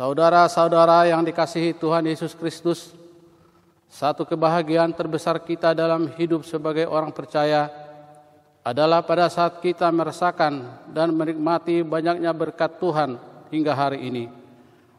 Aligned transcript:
Saudara-saudara 0.00 1.12
yang 1.12 1.20
dikasihi 1.20 1.76
Tuhan 1.76 2.08
Yesus 2.08 2.32
Kristus, 2.32 2.96
satu 3.84 4.24
kebahagiaan 4.24 4.96
terbesar 4.96 5.36
kita 5.44 5.76
dalam 5.76 6.08
hidup 6.16 6.40
sebagai 6.48 6.88
orang 6.88 7.12
percaya 7.12 7.68
adalah 8.64 9.04
pada 9.04 9.28
saat 9.28 9.60
kita 9.60 9.92
merasakan 9.92 10.64
dan 10.88 11.12
menikmati 11.12 11.84
banyaknya 11.84 12.32
berkat 12.32 12.80
Tuhan 12.80 13.20
hingga 13.52 13.76
hari 13.76 14.08
ini. 14.08 14.24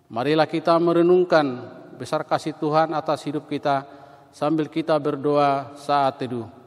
Marilah 0.06 0.46
kita 0.46 0.78
merenungkan 0.78 1.50
besar 1.98 2.22
kasih 2.22 2.54
Tuhan 2.62 2.94
atas 2.94 3.26
hidup 3.26 3.50
kita 3.50 3.82
sambil 4.30 4.70
kita 4.70 4.94
berdoa 5.02 5.74
saat 5.82 6.22
teduh. 6.22 6.61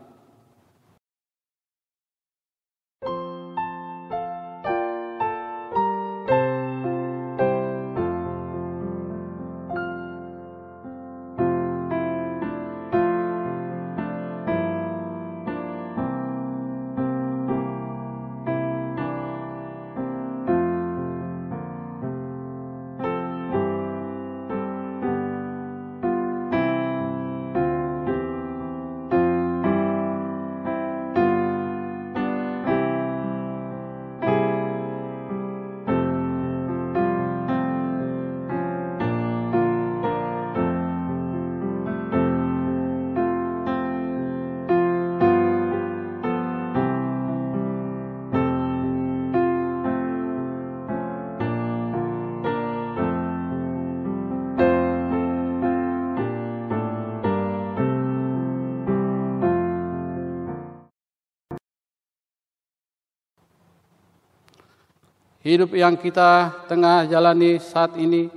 Hidup 65.45 65.77
yang 65.77 65.93
kita 66.01 66.65
tengah 66.73 67.05
jalani 67.05 67.61
saat 67.61 68.01
ini 68.01 68.33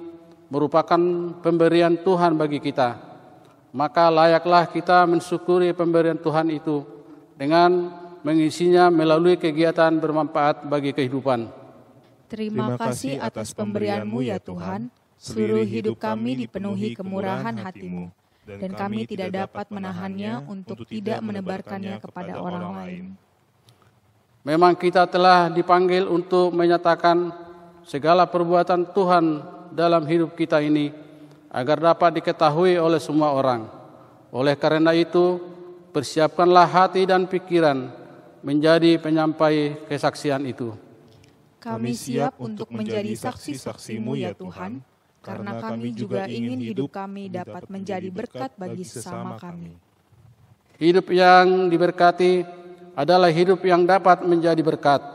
merupakan 0.52 1.00
pemberian 1.40 1.96
Tuhan 1.96 2.36
bagi 2.36 2.60
kita. 2.60 3.00
Maka 3.72 4.12
layaklah 4.12 4.68
kita 4.68 5.08
mensyukuri 5.08 5.72
pemberian 5.72 6.20
Tuhan 6.20 6.52
itu 6.52 6.84
dengan 7.40 7.96
mengisinya 8.28 8.92
melalui 8.92 9.40
kegiatan 9.40 9.96
bermanfaat 9.96 10.68
bagi 10.68 10.92
kehidupan. 10.92 11.48
Terima 12.28 12.76
kasih 12.76 13.24
atas 13.24 13.56
pemberianmu 13.56 14.28
ya 14.28 14.36
Tuhan. 14.44 14.92
Seluruh 15.16 15.64
hidup 15.64 15.96
kami 15.96 16.44
dipenuhi 16.44 16.92
kemurahan 16.92 17.56
hatimu, 17.56 18.12
dan 18.44 18.76
kami 18.76 19.08
tidak 19.08 19.32
dapat 19.32 19.72
menahannya 19.72 20.44
untuk 20.44 20.84
tidak 20.84 21.24
menebarkannya 21.24 22.04
kepada 22.04 22.36
orang 22.36 22.68
lain. 22.76 23.06
Memang 24.46 24.78
kita 24.78 25.06
telah 25.10 25.50
dipanggil 25.52 26.08
untuk 26.08 26.54
menyatakan 26.54 27.32
segala 27.88 28.28
perbuatan 28.28 28.90
Tuhan 28.92 29.26
dalam 29.72 30.04
hidup 30.04 30.36
kita 30.36 30.60
ini 30.60 30.92
agar 31.52 31.80
dapat 31.80 32.20
diketahui 32.22 32.76
oleh 32.76 33.00
semua 33.00 33.32
orang. 33.32 33.68
Oleh 34.32 34.60
karena 34.60 34.92
itu, 34.92 35.40
persiapkanlah 35.96 36.68
hati 36.68 37.08
dan 37.08 37.26
pikiran 37.26 37.90
menjadi 38.44 39.00
penyampai 39.00 39.88
kesaksian 39.88 40.44
itu. 40.46 40.76
Kami 41.58 41.92
siap 41.98 42.38
untuk 42.38 42.70
menjadi 42.70 43.12
saksi-saksimu 43.18 44.14
ya 44.16 44.32
Tuhan, 44.32 44.80
karena 45.20 45.60
kami 45.60 45.92
juga 45.92 46.30
ingin 46.30 46.62
hidup 46.62 46.94
kami 46.94 47.28
dapat 47.28 47.68
menjadi 47.68 48.08
berkat 48.08 48.54
bagi 48.56 48.86
sesama 48.88 49.36
kami. 49.36 49.76
Hidup 50.78 51.10
yang 51.10 51.68
diberkati 51.68 52.46
adalah 52.98 53.30
hidup 53.30 53.62
yang 53.62 53.86
dapat 53.86 54.26
menjadi 54.26 54.58
berkat. 54.66 55.06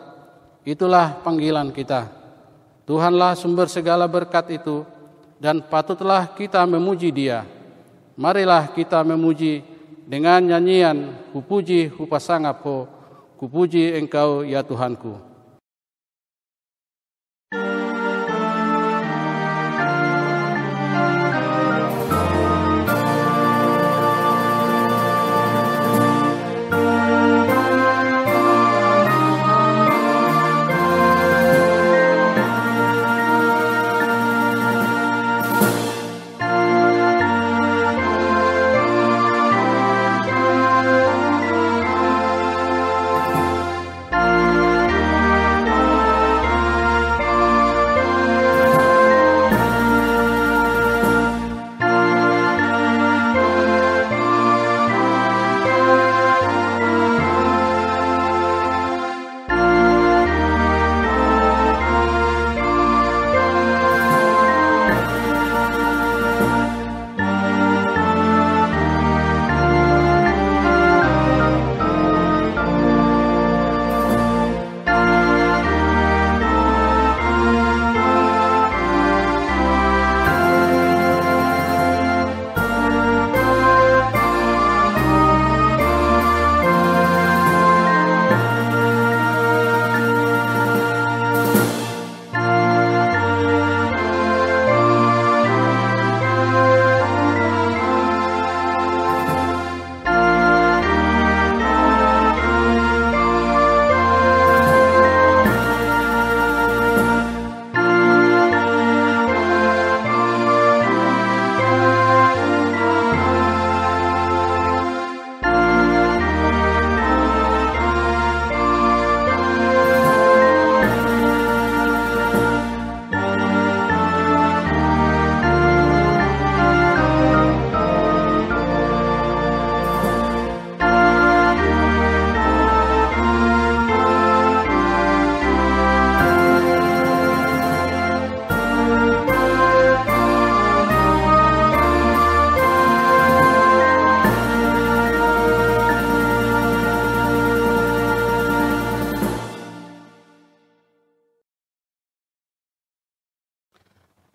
Itulah 0.63 1.19
panggilan 1.27 1.75
kita. 1.75 2.07
Tuhanlah 2.87 3.35
sumber 3.35 3.67
segala 3.67 4.07
berkat 4.07 4.55
itu 4.55 4.87
dan 5.43 5.59
patutlah 5.59 6.31
kita 6.31 6.63
memuji 6.63 7.11
Dia. 7.11 7.43
Marilah 8.15 8.71
kita 8.71 9.03
memuji 9.03 9.67
dengan 10.07 10.39
nyanyian 10.39 11.11
Kupuji 11.35 11.91
Hupasangapo, 11.91 12.87
Kupuji 13.35 13.99
Engkau 13.99 14.47
ya 14.47 14.63
Tuhanku. 14.63 15.32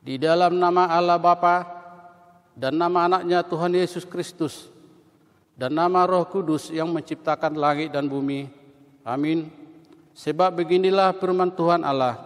Di 0.08 0.16
dalam 0.16 0.56
nama 0.56 0.88
Allah 0.88 1.20
Bapa 1.20 1.68
dan 2.56 2.80
nama 2.80 3.12
anaknya 3.12 3.44
Tuhan 3.44 3.76
Yesus 3.76 4.08
Kristus 4.08 4.72
dan 5.60 5.76
nama 5.76 6.08
Roh 6.08 6.24
Kudus 6.32 6.72
yang 6.72 6.88
menciptakan 6.96 7.60
langit 7.60 7.92
dan 7.92 8.08
bumi. 8.08 8.48
Amin. 9.04 9.52
Sebab 10.16 10.64
beginilah 10.64 11.12
firman 11.20 11.52
Tuhan 11.52 11.84
Allah. 11.84 12.24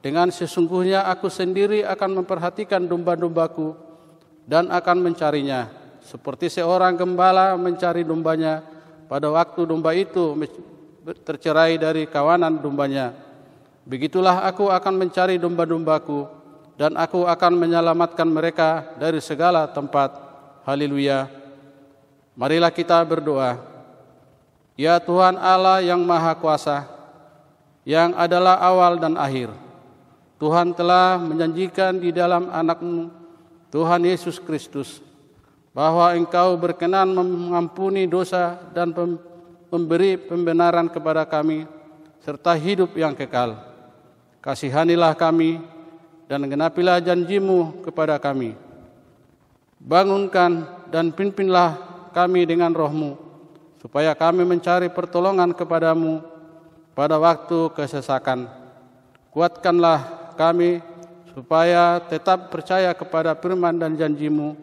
Dengan 0.00 0.32
sesungguhnya 0.32 1.04
aku 1.12 1.28
sendiri 1.28 1.84
akan 1.84 2.24
memperhatikan 2.24 2.88
domba-dombaku 2.88 3.76
dan 4.48 4.72
akan 4.72 5.12
mencarinya. 5.12 5.68
Seperti 6.00 6.48
seorang 6.48 6.96
gembala 6.96 7.52
mencari 7.60 8.00
dombanya 8.00 8.64
pada 9.12 9.28
waktu 9.28 9.68
domba 9.68 9.92
itu 9.92 10.40
tercerai 11.20 11.76
dari 11.76 12.08
kawanan 12.08 12.56
dombanya. 12.64 13.12
Begitulah 13.84 14.48
aku 14.48 14.72
akan 14.72 14.94
mencari 14.96 15.36
domba-dombaku 15.36 16.39
dan 16.80 16.96
aku 16.96 17.28
akan 17.28 17.60
menyelamatkan 17.60 18.24
mereka 18.24 18.96
dari 18.96 19.20
segala 19.20 19.68
tempat. 19.68 20.16
Haleluya. 20.64 21.28
Marilah 22.32 22.72
kita 22.72 23.04
berdoa. 23.04 23.60
Ya 24.80 24.96
Tuhan 24.96 25.36
Allah 25.36 25.84
yang 25.84 26.00
Maha 26.00 26.32
Kuasa, 26.40 26.88
yang 27.84 28.16
adalah 28.16 28.56
awal 28.64 28.96
dan 28.96 29.20
akhir. 29.20 29.52
Tuhan 30.40 30.72
telah 30.72 31.20
menjanjikan 31.20 32.00
di 32.00 32.16
dalam 32.16 32.48
anakmu, 32.48 33.12
Tuhan 33.68 34.00
Yesus 34.08 34.40
Kristus, 34.40 35.04
bahwa 35.76 36.16
engkau 36.16 36.56
berkenan 36.56 37.12
mengampuni 37.12 38.08
dosa 38.08 38.56
dan 38.72 38.96
memberi 39.68 40.16
pembenaran 40.16 40.88
kepada 40.88 41.28
kami, 41.28 41.68
serta 42.24 42.56
hidup 42.56 42.96
yang 42.96 43.12
kekal. 43.12 43.60
Kasihanilah 44.40 45.12
kami 45.12 45.60
dan 46.30 46.46
genapilah 46.46 47.02
janjimu 47.02 47.82
kepada 47.82 48.14
kami. 48.22 48.54
Bangunkan 49.82 50.62
dan 50.94 51.10
pimpinlah 51.10 51.74
kami 52.14 52.46
dengan 52.46 52.70
rohmu, 52.70 53.18
supaya 53.82 54.14
kami 54.14 54.46
mencari 54.46 54.86
pertolongan 54.86 55.50
kepadamu 55.50 56.22
pada 56.94 57.18
waktu 57.18 57.74
kesesakan. 57.74 58.46
Kuatkanlah 59.34 60.30
kami 60.38 60.78
supaya 61.34 61.98
tetap 61.98 62.46
percaya 62.54 62.94
kepada 62.94 63.34
firman 63.34 63.74
dan 63.74 63.98
janjimu 63.98 64.54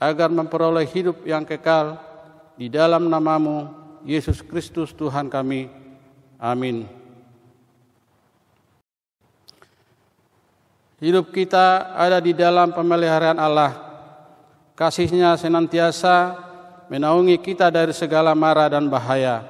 agar 0.00 0.32
memperoleh 0.32 0.88
hidup 0.88 1.20
yang 1.28 1.44
kekal 1.44 2.00
di 2.56 2.72
dalam 2.72 3.12
namamu 3.12 3.68
Yesus 4.08 4.40
Kristus 4.40 4.96
Tuhan 4.96 5.28
kami. 5.28 5.68
Amin. 6.40 7.03
Hidup 11.04 11.36
kita 11.36 11.92
ada 11.92 12.16
di 12.16 12.32
dalam 12.32 12.72
pemeliharaan 12.72 13.36
Allah. 13.36 13.76
Kasihnya 14.72 15.36
senantiasa 15.36 16.32
menaungi 16.88 17.36
kita 17.44 17.68
dari 17.68 17.92
segala 17.92 18.32
mara 18.32 18.72
dan 18.72 18.88
bahaya. 18.88 19.44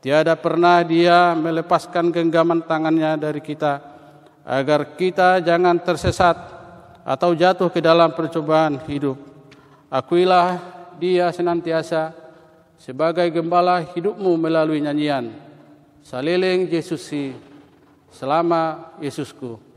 Tiada 0.00 0.32
pernah 0.40 0.80
dia 0.80 1.36
melepaskan 1.36 2.08
genggaman 2.08 2.64
tangannya 2.64 3.20
dari 3.20 3.44
kita 3.44 3.76
agar 4.40 4.96
kita 4.96 5.44
jangan 5.44 5.76
tersesat 5.84 6.40
atau 7.04 7.36
jatuh 7.36 7.68
ke 7.68 7.84
dalam 7.84 8.16
percobaan 8.16 8.80
hidup. 8.88 9.20
Akuilah 9.92 10.64
dia 10.96 11.28
senantiasa 11.28 12.16
sebagai 12.80 13.28
gembala 13.28 13.84
hidupmu 13.84 14.32
melalui 14.40 14.80
nyanyian. 14.80 15.28
Saliling 16.00 16.72
Yesusi, 16.72 17.36
selama 18.08 18.96
Yesusku. 19.04 19.69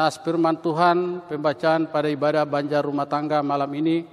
Nas 0.00 0.16
firman 0.16 0.56
Tuhan 0.56 1.28
pembacaan 1.28 1.84
pada 1.84 2.08
ibadah 2.08 2.48
banjar 2.48 2.88
rumah 2.88 3.04
tangga 3.04 3.44
malam 3.44 3.68
ini 3.76 4.08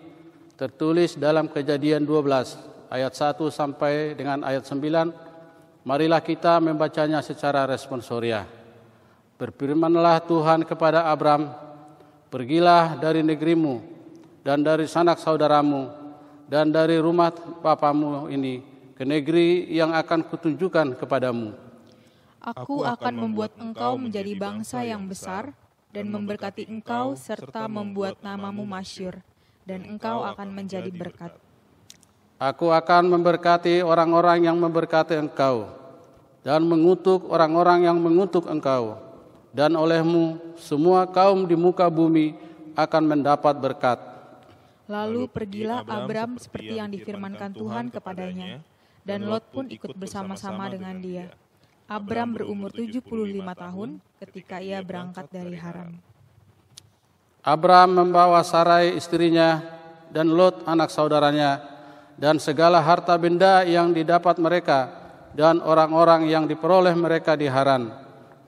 tertulis 0.59 1.15
dalam 1.15 1.47
kejadian 1.47 2.03
12 2.03 2.91
ayat 2.91 3.15
1 3.15 3.39
sampai 3.47 4.11
dengan 4.11 4.43
ayat 4.43 4.67
9. 4.67 4.83
Marilah 5.87 6.19
kita 6.19 6.59
membacanya 6.59 7.23
secara 7.23 7.63
responsoria. 7.63 8.43
Berfirmanlah 9.39 10.27
Tuhan 10.27 10.67
kepada 10.67 11.07
Abram, 11.07 11.55
Pergilah 12.27 12.99
dari 12.99 13.23
negerimu 13.23 13.79
dan 14.43 14.67
dari 14.67 14.91
sanak 14.91 15.23
saudaramu 15.23 15.87
dan 16.51 16.67
dari 16.67 16.99
rumah 16.99 17.31
papamu 17.63 18.27
ini 18.27 18.59
ke 18.91 19.07
negeri 19.07 19.71
yang 19.71 19.95
akan 19.95 20.27
kutunjukkan 20.27 20.99
kepadamu. 20.99 21.55
Aku 22.43 22.83
akan 22.83 23.13
membuat 23.15 23.55
engkau 23.55 23.95
menjadi 23.95 24.35
bangsa 24.35 24.83
yang 24.83 25.07
besar, 25.07 25.55
dan 25.97 26.13
memberkati 26.13 26.69
engkau 26.69 27.17
serta 27.17 27.65
membuat 27.65 28.21
namamu 28.21 28.69
masyur, 28.69 29.17
dan 29.65 29.81
engkau 29.81 30.21
akan 30.21 30.53
menjadi 30.53 30.93
berkat. 30.93 31.33
Aku 32.37 32.69
akan 32.69 33.09
memberkati 33.17 33.81
orang-orang 33.81 34.45
yang 34.45 34.61
memberkati 34.61 35.17
engkau, 35.17 35.73
dan 36.45 36.61
mengutuk 36.61 37.25
orang-orang 37.33 37.89
yang 37.89 37.97
mengutuk 37.97 38.45
engkau, 38.45 39.01
dan 39.49 39.73
olehmu 39.73 40.37
semua 40.61 41.09
kaum 41.09 41.49
di 41.49 41.57
muka 41.57 41.89
bumi 41.89 42.37
akan 42.77 43.17
mendapat 43.17 43.57
berkat. 43.57 43.97
Lalu 44.85 45.25
pergilah 45.25 45.81
Abram 45.81 46.37
seperti 46.37 46.77
yang 46.77 46.93
difirmankan 46.93 47.57
Tuhan 47.57 47.89
kepadanya, 47.89 48.61
dan 49.01 49.25
Lot 49.25 49.49
pun 49.49 49.65
ikut 49.65 49.97
bersama-sama 49.97 50.69
dengan 50.69 50.93
dia. 51.01 51.33
Abram 51.87 52.35
berumur 52.35 52.67
75 52.67 53.07
tahun 53.55 53.89
ketika 54.19 54.59
ia 54.59 54.83
berangkat 54.83 55.31
dari 55.31 55.55
Haram. 55.55 55.95
Abram 57.39 57.95
membawa 57.95 58.43
Sarai 58.43 58.99
istrinya 58.99 59.63
dan 60.11 60.27
Lot 60.35 60.67
anak 60.67 60.91
saudaranya 60.91 61.63
dan 62.19 62.43
segala 62.43 62.83
harta 62.83 63.15
benda 63.15 63.63
yang 63.63 63.95
didapat 63.95 64.35
mereka 64.35 64.91
dan 65.31 65.63
orang-orang 65.63 66.27
yang 66.27 66.43
diperoleh 66.43 66.91
mereka 66.91 67.39
di 67.39 67.47
Haran. 67.47 67.87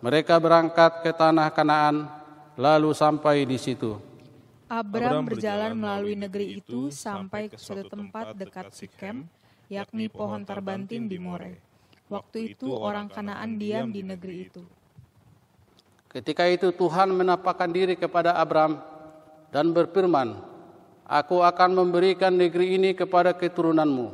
Mereka 0.03 0.35
berangkat 0.35 0.99
ke 0.99 1.15
tanah 1.15 1.47
Kanaan 1.55 2.11
lalu 2.59 2.91
sampai 2.91 3.47
di 3.47 3.55
situ. 3.55 4.03
Abram 4.67 5.23
berjalan 5.23 5.79
melalui 5.79 6.19
negeri 6.19 6.59
itu 6.59 6.91
sampai 6.91 7.47
ke 7.47 7.55
suatu 7.55 7.87
tempat 7.87 8.35
dekat 8.35 8.75
Sikem, 8.75 9.23
yakni 9.71 10.11
pohon 10.11 10.43
tarbantin 10.43 11.07
di 11.07 11.15
More. 11.15 11.68
Waktu 12.09 12.57
itu 12.57 12.73
orang 12.73 13.05
Kanaan 13.05 13.61
diam 13.61 13.93
di 13.93 14.01
negeri 14.01 14.49
itu. 14.49 14.65
Ketika 16.09 16.49
itu 16.49 16.73
Tuhan 16.73 17.13
menampakkan 17.13 17.69
diri 17.69 17.93
kepada 17.93 18.33
Abram 18.33 18.81
dan 19.53 19.69
berfirman, 19.69 20.41
Aku 21.05 21.41
akan 21.41 21.73
memberikan 21.73 22.33
negeri 22.33 22.77
ini 22.77 22.97
kepada 22.97 23.33
keturunanmu. 23.33 24.13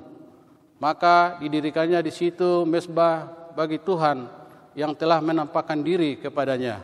Maka 0.80 1.40
didirikannya 1.40 2.00
di 2.04 2.12
situ 2.12 2.68
mesbah 2.68 3.32
bagi 3.56 3.80
Tuhan 3.80 4.28
yang 4.76 4.92
telah 4.92 5.24
menampakkan 5.24 5.80
diri 5.80 6.20
kepadanya. 6.20 6.84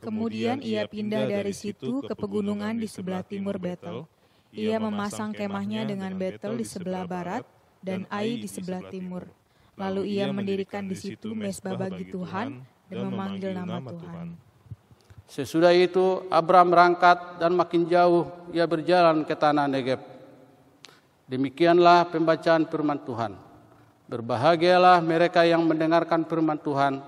Kemudian 0.00 0.60
ia 0.60 0.84
pindah 0.84 1.24
dari 1.24 1.56
situ 1.56 2.04
ke 2.04 2.12
pegunungan 2.12 2.76
di 2.76 2.88
sebelah 2.88 3.24
timur 3.24 3.56
Betel. 3.56 4.04
Ia 4.52 4.76
memasang 4.76 5.32
kemahnya 5.32 5.88
dengan 5.88 6.12
Betel 6.12 6.60
di 6.60 6.64
sebelah 6.68 7.08
barat 7.08 7.44
dan 7.80 8.04
Ai 8.12 8.36
di 8.36 8.48
sebelah 8.48 8.84
timur. 8.92 9.24
Lalu 9.76 10.16
ia 10.16 10.32
mendirikan 10.32 10.88
di 10.88 10.96
situ 10.96 11.36
mesbah 11.36 11.76
bagi 11.76 12.08
Tuhan 12.08 12.64
dan 12.88 12.96
memanggil 13.12 13.52
nama 13.52 13.78
Tuhan. 13.84 14.26
Sesudah 15.26 15.74
itu 15.74 16.24
Abram 16.32 16.70
berangkat 16.70 17.42
dan 17.42 17.52
makin 17.52 17.84
jauh 17.84 18.30
ia 18.54 18.64
berjalan 18.64 19.26
ke 19.26 19.34
tanah 19.36 19.68
Negeb. 19.68 20.00
Demikianlah 21.26 22.06
pembacaan 22.08 22.64
firman 22.70 23.02
Tuhan. 23.02 23.34
Berbahagialah 24.06 25.02
mereka 25.02 25.42
yang 25.42 25.66
mendengarkan 25.66 26.22
firman 26.22 26.56
Tuhan 26.62 27.02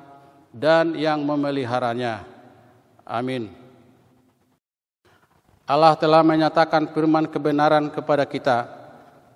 dan 0.50 0.98
yang 0.98 1.22
memeliharanya. 1.22 2.26
Amin. 3.06 3.54
Allah 5.62 5.94
telah 5.94 6.26
menyatakan 6.26 6.90
firman 6.90 7.30
kebenaran 7.30 7.86
kepada 7.92 8.26
kita 8.26 8.66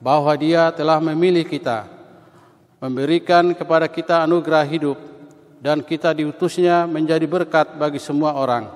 bahwa 0.03 0.35
Dia 0.35 0.75
telah 0.75 0.99
memilih 0.99 1.47
kita, 1.47 1.87
memberikan 2.83 3.55
kepada 3.55 3.87
kita 3.87 4.27
anugerah 4.27 4.67
hidup 4.67 4.99
dan 5.63 5.87
kita 5.87 6.11
diutusnya 6.11 6.91
menjadi 6.91 7.23
berkat 7.31 7.79
bagi 7.79 8.03
semua 8.03 8.35
orang. 8.35 8.67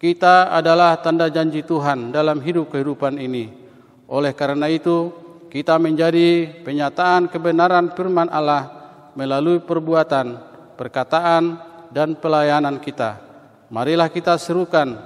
Kita 0.00 0.48
adalah 0.48 0.96
tanda 1.04 1.28
janji 1.28 1.60
Tuhan 1.60 2.16
dalam 2.16 2.40
hidup 2.40 2.72
kehidupan 2.72 3.20
ini. 3.20 3.52
Oleh 4.08 4.32
karena 4.32 4.72
itu, 4.72 5.12
kita 5.52 5.76
menjadi 5.76 6.48
penyataan 6.64 7.28
kebenaran 7.28 7.92
firman 7.92 8.32
Allah 8.32 8.72
melalui 9.12 9.60
perbuatan, 9.60 10.40
perkataan, 10.80 11.60
dan 11.92 12.16
pelayanan 12.16 12.80
kita. 12.80 13.20
Marilah 13.68 14.08
kita 14.12 14.36
serukan 14.40 14.96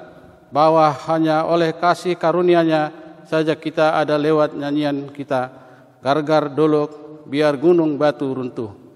bahwa 0.50 0.90
hanya 1.10 1.46
oleh 1.46 1.70
kasih 1.74 2.18
karunia-Nya 2.18 2.90
saja 3.26 3.54
kita 3.54 3.94
ada 3.94 4.18
lewat 4.18 4.54
nyanyian 4.58 5.10
kita. 5.14 5.50
Gargar 6.02 6.50
dolok, 6.50 6.99
biar 7.30 7.54
gunung 7.54 7.94
batu 7.94 8.26
runtuh. 8.26 8.89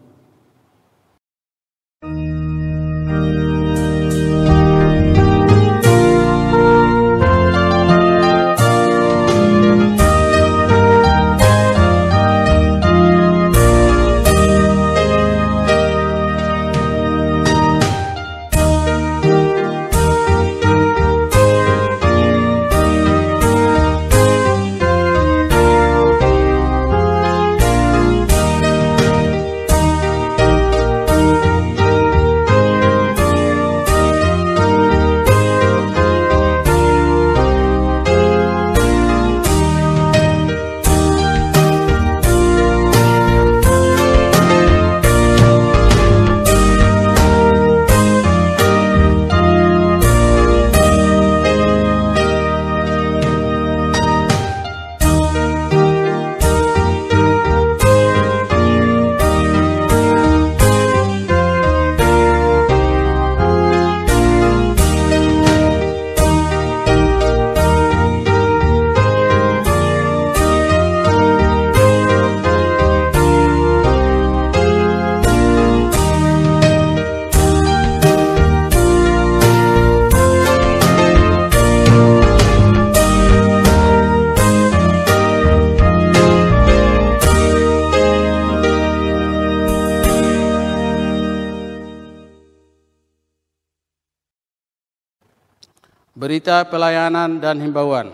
Berita 96.45 96.69
pelayanan 96.69 97.41
dan 97.41 97.57
himbauan. 97.57 98.13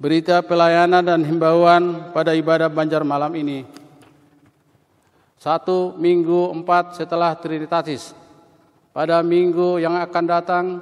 Berita 0.00 0.40
pelayanan 0.40 1.04
dan 1.04 1.20
himbauan 1.20 2.08
pada 2.16 2.32
ibadah 2.32 2.72
Banjar 2.72 3.04
malam 3.04 3.28
ini. 3.36 3.68
Satu 5.36 5.92
minggu 6.00 6.56
empat 6.56 6.96
setelah 6.96 7.36
Trinitatis. 7.36 8.16
Pada 8.88 9.20
minggu 9.20 9.76
yang 9.76 10.00
akan 10.00 10.24
datang, 10.24 10.80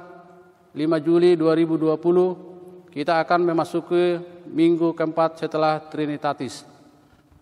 5 0.71 0.79
Juli 1.03 1.35
2020, 1.35 2.87
kita 2.87 3.19
akan 3.19 3.39
memasuki 3.51 4.23
minggu 4.47 4.95
keempat 4.95 5.43
setelah 5.43 5.83
Trinitatis. 5.91 6.63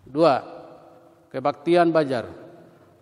Dua, 0.02 0.42
kebaktian 1.30 1.94
Banjar. 1.94 2.26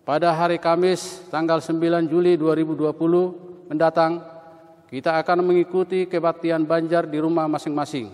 Pada 0.05 0.29
hari 0.29 0.61
Kamis 0.61 1.25
tanggal 1.33 1.57
9 1.57 2.05
Juli 2.05 2.37
2020 2.37 3.65
mendatang, 3.65 4.32
kita 4.93 5.17
akan 5.17 5.41
mengikuti 5.41 6.05
kebaktian 6.05 6.69
Banjar 6.69 7.09
di 7.09 7.17
rumah 7.17 7.49
masing-masing. 7.49 8.13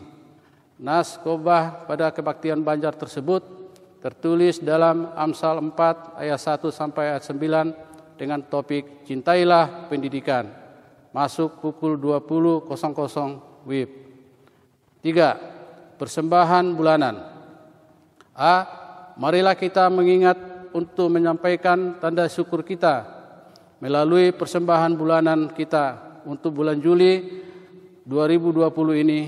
Nas 0.79 1.19
kobah 1.19 1.83
pada 1.83 2.07
kebaktian 2.07 2.63
Banjar 2.63 2.95
tersebut 2.95 3.43
tertulis 3.99 4.63
dalam 4.63 5.11
Amsal 5.11 5.59
4 5.59 5.75
ayat 6.15 6.39
1 6.39 6.71
sampai 6.71 7.19
ayat 7.19 7.23
9 7.27 8.15
dengan 8.15 8.39
topik 8.47 9.03
Cintailah 9.03 9.91
Pendidikan. 9.91 10.47
Masuk 11.11 11.59
pukul 11.59 11.99
20.00 11.99 12.63
WIB. 13.67 13.91
3. 15.03 15.99
Persembahan 15.99 16.63
bulanan. 16.79 17.27
A. 18.31 18.55
Marilah 19.19 19.59
kita 19.59 19.91
mengingat 19.91 20.39
untuk 20.71 21.11
menyampaikan 21.11 21.99
tanda 21.99 22.23
syukur 22.31 22.63
kita 22.63 23.03
melalui 23.83 24.31
persembahan 24.31 24.95
bulanan 24.95 25.51
kita 25.51 26.08
untuk 26.25 26.59
bulan 26.59 26.79
Juli 26.81 27.43
2020 28.07 29.03
ini 29.05 29.21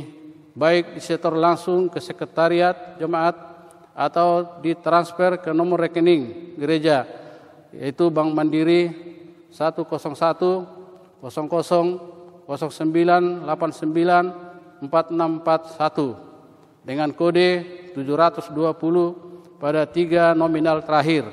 baik 0.51 0.97
disetor 0.99 1.35
langsung 1.37 1.87
ke 1.87 1.99
sekretariat 2.03 2.99
jemaat 2.99 3.35
atau 3.95 4.59
ditransfer 4.59 5.39
ke 5.39 5.51
nomor 5.51 5.79
rekening 5.87 6.55
gereja 6.59 7.05
yaitu 7.71 8.11
Bank 8.11 8.33
Mandiri 8.35 8.91
101 9.51 9.87
00 11.21 11.27
09 12.47 13.45
89 13.47 14.51
4641 14.81 16.31
dengan 16.81 17.13
kode 17.13 17.49
720 17.93 19.61
pada 19.61 19.85
tiga 19.85 20.33
nominal 20.33 20.81
terakhir. 20.81 21.29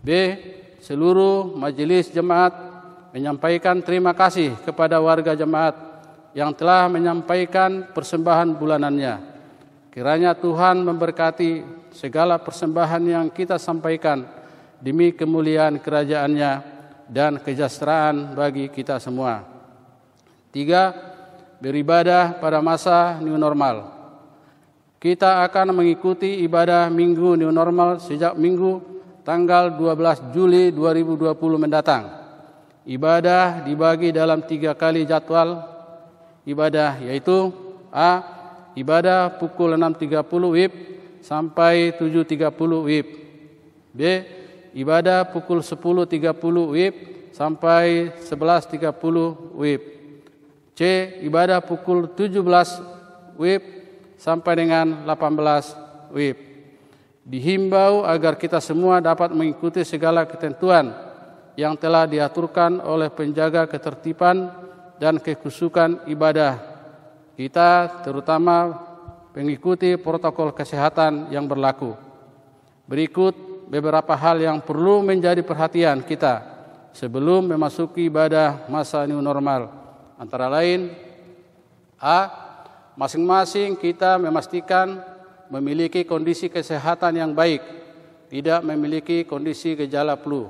B. 0.00 0.08
Seluruh 0.80 1.52
majelis 1.52 2.08
jemaat 2.08 2.54
menyampaikan 3.16 3.80
terima 3.80 4.12
kasih 4.12 4.52
kepada 4.60 5.00
warga 5.00 5.32
jemaat 5.32 5.72
yang 6.36 6.52
telah 6.52 6.84
menyampaikan 6.92 7.88
persembahan 7.96 8.52
bulanannya. 8.52 9.24
Kiranya 9.88 10.36
Tuhan 10.36 10.84
memberkati 10.84 11.64
segala 11.96 12.36
persembahan 12.36 13.00
yang 13.08 13.26
kita 13.32 13.56
sampaikan 13.56 14.20
demi 14.84 15.16
kemuliaan 15.16 15.80
kerajaannya 15.80 16.52
dan 17.08 17.40
kesejahteraan 17.40 18.36
bagi 18.36 18.68
kita 18.68 19.00
semua. 19.00 19.48
Tiga, 20.52 20.92
beribadah 21.56 22.36
pada 22.36 22.60
masa 22.60 23.16
new 23.24 23.40
normal. 23.40 23.96
Kita 25.00 25.40
akan 25.48 25.72
mengikuti 25.72 26.44
ibadah 26.44 26.92
minggu 26.92 27.40
new 27.40 27.48
normal 27.48 27.96
sejak 27.96 28.36
minggu 28.36 28.84
tanggal 29.24 29.72
12 29.72 30.36
Juli 30.36 30.68
2020 30.68 31.32
mendatang. 31.56 32.15
Ibadah 32.86 33.66
dibagi 33.66 34.14
dalam 34.14 34.46
tiga 34.46 34.70
kali 34.78 35.02
jadwal 35.02 35.58
ibadah 36.46 37.02
yaitu 37.02 37.50
A. 37.90 38.22
Ibadah 38.78 39.42
pukul 39.42 39.74
6.30 39.74 40.22
WIB 40.30 40.72
sampai 41.18 41.90
7.30 41.98 42.46
WIB 42.86 43.08
B. 43.90 44.00
Ibadah 44.76 45.26
pukul 45.32 45.64
10.30 45.64 46.30
WIB 46.76 46.94
sampai 47.32 48.12
11.30 48.22 49.56
WIB. 49.56 49.82
C. 50.76 50.80
Ibadah 51.24 51.64
pukul 51.64 52.12
17 52.12 52.44
WIB 53.40 53.64
sampai 54.20 54.52
dengan 54.60 55.08
18 55.08 56.12
WIB. 56.12 56.38
Dihimbau 57.26 58.06
agar 58.06 58.38
kita 58.38 58.62
semua 58.62 59.02
dapat 59.02 59.32
mengikuti 59.34 59.82
segala 59.82 60.28
ketentuan 60.28 61.05
yang 61.56 61.74
telah 61.74 62.04
diaturkan 62.04 62.84
oleh 62.84 63.08
penjaga 63.08 63.64
ketertiban 63.64 64.52
dan 65.00 65.16
kekusukan 65.20 66.04
ibadah 66.08 66.60
kita 67.36 68.00
terutama 68.00 68.80
mengikuti 69.36 69.92
protokol 70.00 70.56
kesehatan 70.56 71.28
yang 71.28 71.44
berlaku. 71.44 71.92
Berikut 72.88 73.36
beberapa 73.68 74.16
hal 74.16 74.40
yang 74.40 74.64
perlu 74.64 75.04
menjadi 75.04 75.44
perhatian 75.44 76.00
kita 76.00 76.40
sebelum 76.96 77.52
memasuki 77.52 78.08
ibadah 78.08 78.64
masa 78.72 79.04
new 79.04 79.20
normal. 79.20 79.68
Antara 80.16 80.48
lain 80.48 80.96
A. 82.00 82.44
Masing-masing 82.96 83.76
kita 83.76 84.16
memastikan 84.16 85.04
memiliki 85.52 86.08
kondisi 86.08 86.48
kesehatan 86.48 87.20
yang 87.20 87.36
baik, 87.36 87.60
tidak 88.32 88.64
memiliki 88.64 89.28
kondisi 89.28 89.76
gejala 89.76 90.16
flu. 90.16 90.48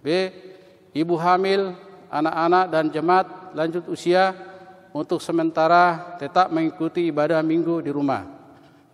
B. 0.00 0.32
Ibu 0.90 1.14
hamil, 1.20 1.76
anak-anak 2.10 2.64
dan 2.72 2.84
jemaat 2.90 3.26
lanjut 3.54 3.86
usia 3.86 4.34
untuk 4.90 5.22
sementara 5.22 6.18
tetap 6.18 6.50
mengikuti 6.50 7.06
ibadah 7.06 7.38
minggu 7.46 7.78
di 7.84 7.90
rumah. 7.94 8.26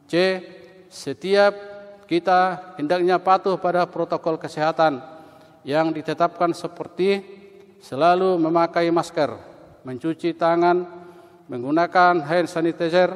C. 0.04 0.42
Setiap 0.86 1.52
kita 2.06 2.74
hendaknya 2.78 3.18
patuh 3.18 3.58
pada 3.58 3.84
protokol 3.88 4.38
kesehatan 4.38 5.02
yang 5.66 5.90
ditetapkan 5.90 6.54
seperti 6.54 7.24
selalu 7.82 8.38
memakai 8.38 8.86
masker, 8.94 9.34
mencuci 9.82 10.36
tangan, 10.38 10.86
menggunakan 11.50 12.22
hand 12.22 12.46
sanitizer, 12.46 13.10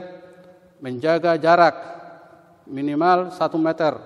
menjaga 0.82 1.38
jarak 1.38 1.76
minimal 2.66 3.30
satu 3.30 3.54
meter, 3.58 3.98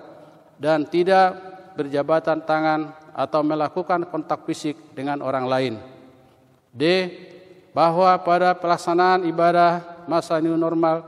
dan 0.61 0.85
tidak 0.85 1.37
berjabatan 1.73 2.45
tangan 2.45 2.93
atau 3.15 3.39
melakukan 3.47 4.03
kontak 4.11 4.43
fisik 4.43 4.75
dengan 4.91 5.23
orang 5.23 5.47
lain. 5.47 5.73
D. 6.75 6.83
Bahwa 7.71 8.11
pada 8.19 8.55
pelaksanaan 8.55 9.23
ibadah 9.27 10.03
masa 10.07 10.39
new 10.43 10.59
normal 10.59 11.03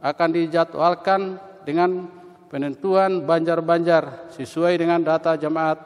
akan 0.00 0.28
dijadwalkan 0.32 1.36
dengan 1.64 2.08
penentuan 2.48 3.24
banjar-banjar 3.24 4.32
sesuai 4.32 4.80
dengan 4.80 5.00
data 5.04 5.36
jemaat 5.36 5.80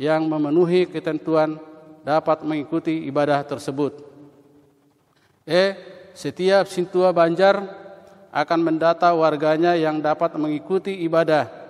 yang 0.00 0.24
memenuhi 0.24 0.88
ketentuan 0.88 1.60
dapat 2.04 2.40
mengikuti 2.44 3.04
ibadah 3.04 3.44
tersebut. 3.44 4.00
E. 5.44 5.76
Setiap 6.16 6.66
sintua 6.66 7.14
banjar 7.14 7.62
akan 8.34 8.60
mendata 8.60 9.14
warganya 9.14 9.78
yang 9.78 10.02
dapat 10.02 10.34
mengikuti 10.34 10.90
ibadah 11.06 11.67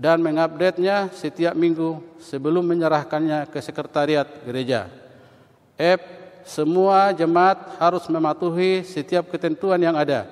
dan 0.00 0.24
mengupdate-nya 0.24 1.12
setiap 1.12 1.52
minggu 1.52 2.00
sebelum 2.16 2.64
menyerahkannya 2.64 3.52
ke 3.52 3.60
sekretariat 3.60 4.24
gereja. 4.48 4.88
F. 5.76 6.00
Semua 6.40 7.12
jemaat 7.12 7.76
harus 7.76 8.08
mematuhi 8.08 8.80
setiap 8.80 9.28
ketentuan 9.28 9.76
yang 9.76 9.92
ada, 9.92 10.24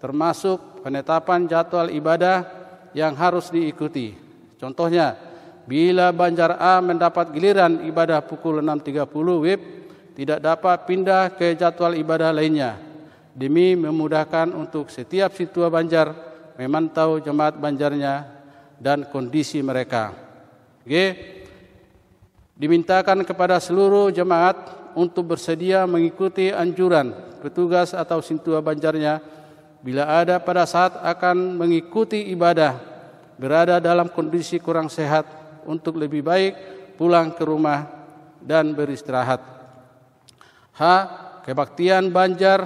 termasuk 0.00 0.80
penetapan 0.80 1.44
jadwal 1.44 1.92
ibadah 1.92 2.48
yang 2.96 3.12
harus 3.12 3.52
diikuti. 3.52 4.16
Contohnya, 4.56 5.12
bila 5.68 6.08
Banjar 6.10 6.56
A 6.56 6.80
mendapat 6.80 7.36
giliran 7.36 7.84
ibadah 7.84 8.24
pukul 8.24 8.64
6.30 8.64 9.06
WIB, 9.44 9.60
tidak 10.16 10.40
dapat 10.40 10.88
pindah 10.88 11.36
ke 11.36 11.52
jadwal 11.52 11.92
ibadah 11.94 12.32
lainnya, 12.32 12.80
demi 13.36 13.76
memudahkan 13.76 14.56
untuk 14.56 14.88
setiap 14.88 15.36
situa 15.36 15.68
Banjar 15.68 16.16
memantau 16.56 17.20
jemaat 17.20 17.60
Banjarnya 17.60 18.41
dan 18.82 19.06
kondisi 19.06 19.62
mereka. 19.62 20.10
G. 20.82 21.14
Dimintakan 22.58 23.22
kepada 23.22 23.62
seluruh 23.62 24.10
jemaat 24.10 24.58
untuk 24.98 25.32
bersedia 25.32 25.86
mengikuti 25.86 26.50
anjuran 26.50 27.14
petugas 27.38 27.94
atau 27.94 28.18
sintua 28.18 28.58
banjarnya 28.58 29.22
bila 29.82 30.06
ada 30.22 30.42
pada 30.42 30.66
saat 30.66 30.98
akan 30.98 31.58
mengikuti 31.58 32.30
ibadah 32.34 32.78
berada 33.38 33.78
dalam 33.78 34.10
kondisi 34.10 34.58
kurang 34.58 34.90
sehat 34.90 35.26
untuk 35.66 35.98
lebih 35.98 36.22
baik 36.22 36.54
pulang 36.98 37.34
ke 37.34 37.42
rumah 37.46 37.86
dan 38.42 38.74
beristirahat. 38.74 39.42
H. 40.74 40.82
Kebaktian 41.42 42.14
Banjar 42.14 42.62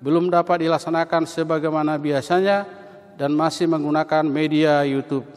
belum 0.00 0.32
dapat 0.32 0.64
dilaksanakan 0.64 1.28
sebagaimana 1.28 2.00
biasanya 2.00 2.79
dan 3.20 3.36
masih 3.36 3.68
menggunakan 3.68 4.24
media 4.24 4.80
YouTube. 4.88 5.28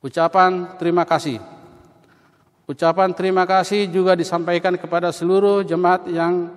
Ucapan 0.00 0.80
terima 0.80 1.04
kasih. 1.04 1.44
Ucapan 2.64 3.12
terima 3.12 3.44
kasih 3.44 3.84
juga 3.84 4.16
disampaikan 4.16 4.80
kepada 4.80 5.12
seluruh 5.12 5.60
jemaat 5.60 6.08
yang 6.08 6.48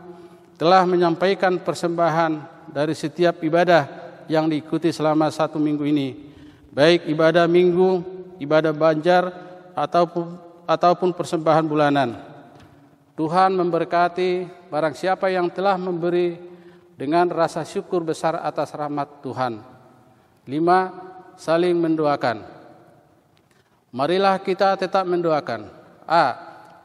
telah 0.56 0.88
menyampaikan 0.88 1.60
persembahan 1.60 2.40
dari 2.72 2.96
setiap 2.96 3.44
ibadah 3.44 3.84
yang 4.32 4.48
diikuti 4.48 4.96
selama 4.96 5.28
satu 5.28 5.60
minggu 5.60 5.84
ini, 5.84 6.32
baik 6.72 7.04
ibadah 7.12 7.52
minggu, 7.52 8.00
ibadah 8.40 8.72
banjar, 8.72 9.28
ataupun, 9.76 10.40
ataupun 10.64 11.12
persembahan 11.12 11.68
bulanan. 11.68 12.16
Tuhan 13.20 13.60
memberkati 13.60 14.48
barang 14.72 14.96
siapa 14.96 15.28
yang 15.28 15.52
telah 15.52 15.76
memberi 15.76 16.55
dengan 16.96 17.28
rasa 17.28 17.68
syukur 17.68 18.04
besar 18.04 18.40
atas 18.40 18.72
rahmat 18.72 19.20
Tuhan. 19.20 19.60
Lima, 20.48 20.80
saling 21.36 21.76
mendoakan. 21.76 22.44
Marilah 23.92 24.40
kita 24.44 24.76
tetap 24.80 25.08
mendoakan. 25.08 25.72
A. 26.08 26.26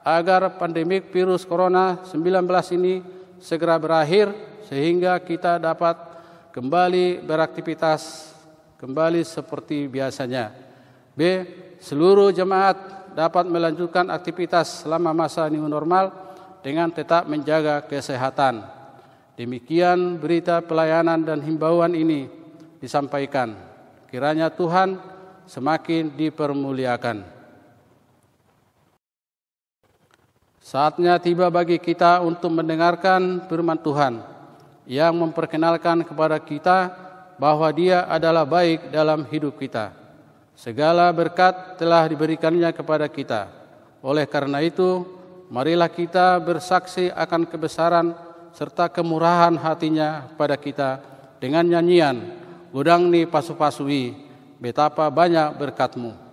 Agar 0.01 0.57
pandemik 0.57 1.13
virus 1.13 1.45
corona 1.45 2.03
19 2.09 2.47
ini 2.79 3.05
segera 3.39 3.77
berakhir 3.77 4.33
sehingga 4.67 5.19
kita 5.21 5.61
dapat 5.61 5.99
kembali 6.57 7.21
beraktivitas 7.23 8.33
kembali 8.81 9.21
seperti 9.23 9.87
biasanya. 9.87 10.57
B. 11.13 11.21
Seluruh 11.81 12.33
jemaat 12.33 12.77
dapat 13.13 13.45
melanjutkan 13.49 14.09
aktivitas 14.09 14.85
selama 14.85 15.13
masa 15.13 15.45
new 15.53 15.65
normal 15.69 16.13
dengan 16.65 16.89
tetap 16.89 17.29
menjaga 17.29 17.85
kesehatan. 17.85 18.80
Demikian 19.41 20.21
berita 20.21 20.61
pelayanan 20.61 21.25
dan 21.25 21.41
himbauan 21.41 21.97
ini 21.97 22.29
disampaikan. 22.77 23.57
Kiranya 24.13 24.53
Tuhan 24.53 25.01
semakin 25.49 26.13
dipermuliakan. 26.13 27.25
Saatnya 30.61 31.17
tiba 31.17 31.49
bagi 31.49 31.81
kita 31.81 32.21
untuk 32.21 32.53
mendengarkan 32.53 33.49
firman 33.49 33.81
Tuhan 33.81 34.21
yang 34.85 35.17
memperkenalkan 35.17 36.05
kepada 36.05 36.37
kita 36.37 36.93
bahwa 37.41 37.73
Dia 37.73 38.05
adalah 38.13 38.45
baik 38.45 38.93
dalam 38.93 39.25
hidup 39.25 39.57
kita. 39.57 39.97
Segala 40.53 41.09
berkat 41.17 41.81
telah 41.81 42.05
diberikannya 42.05 42.69
kepada 42.77 43.09
kita. 43.09 43.49
Oleh 44.05 44.29
karena 44.29 44.61
itu, 44.61 45.01
marilah 45.49 45.89
kita 45.89 46.37
bersaksi 46.45 47.09
akan 47.09 47.49
kebesaran 47.49 48.29
serta 48.61 48.93
kemurahan 48.93 49.57
hatinya 49.57 50.29
pada 50.37 50.53
kita 50.61 51.01
dengan 51.41 51.65
nyanyian 51.65 52.37
Gudang 52.71 53.09
ni 53.11 53.27
pasu-pasui 53.27 54.15
betapa 54.63 55.09
banyak 55.11 55.59
berkatmu. 55.59 56.30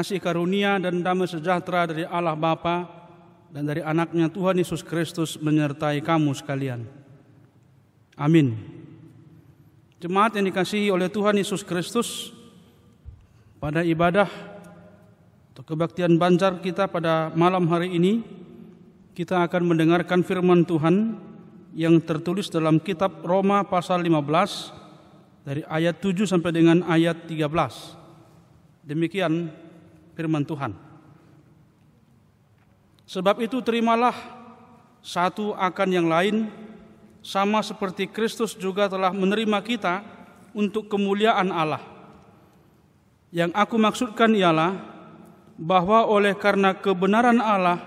Kasih 0.00 0.16
karunia 0.16 0.80
dan 0.80 1.04
damai 1.04 1.28
sejahtera 1.28 1.84
dari 1.84 2.08
Allah 2.08 2.32
Bapa 2.32 2.88
dan 3.52 3.68
dari 3.68 3.84
anaknya 3.84 4.32
Tuhan 4.32 4.56
Yesus 4.56 4.80
Kristus 4.80 5.36
menyertai 5.36 6.00
kamu 6.00 6.32
sekalian. 6.32 6.88
Amin. 8.16 8.56
Jemaat 10.00 10.40
yang 10.40 10.48
dikasihi 10.48 10.88
oleh 10.88 11.12
Tuhan 11.12 11.36
Yesus 11.36 11.60
Kristus, 11.60 12.32
pada 13.60 13.84
ibadah 13.84 14.24
atau 15.52 15.60
kebaktian 15.68 16.16
banjar 16.16 16.64
kita 16.64 16.88
pada 16.88 17.28
malam 17.36 17.68
hari 17.68 17.92
ini, 17.92 18.24
kita 19.12 19.44
akan 19.44 19.68
mendengarkan 19.68 20.24
firman 20.24 20.64
Tuhan 20.64 21.20
yang 21.76 22.00
tertulis 22.00 22.48
dalam 22.48 22.80
kitab 22.80 23.20
Roma 23.20 23.68
pasal 23.68 24.00
15 24.00 25.44
dari 25.44 25.60
ayat 25.68 26.00
7 26.00 26.24
sampai 26.24 26.56
dengan 26.56 26.88
ayat 26.88 27.28
13. 27.28 28.88
Demikian 28.88 29.68
firman 30.14 30.44
Tuhan. 30.46 30.72
Sebab 33.10 33.42
itu 33.42 33.58
terimalah 33.58 34.14
satu 35.02 35.50
akan 35.58 35.88
yang 35.90 36.06
lain 36.06 36.46
sama 37.26 37.58
seperti 37.58 38.06
Kristus 38.06 38.54
juga 38.54 38.86
telah 38.86 39.10
menerima 39.10 39.58
kita 39.66 40.06
untuk 40.54 40.86
kemuliaan 40.86 41.50
Allah. 41.50 41.82
Yang 43.34 43.50
aku 43.54 43.76
maksudkan 43.82 44.30
ialah 44.30 44.78
bahwa 45.58 46.06
oleh 46.06 46.38
karena 46.38 46.70
kebenaran 46.74 47.42
Allah 47.42 47.78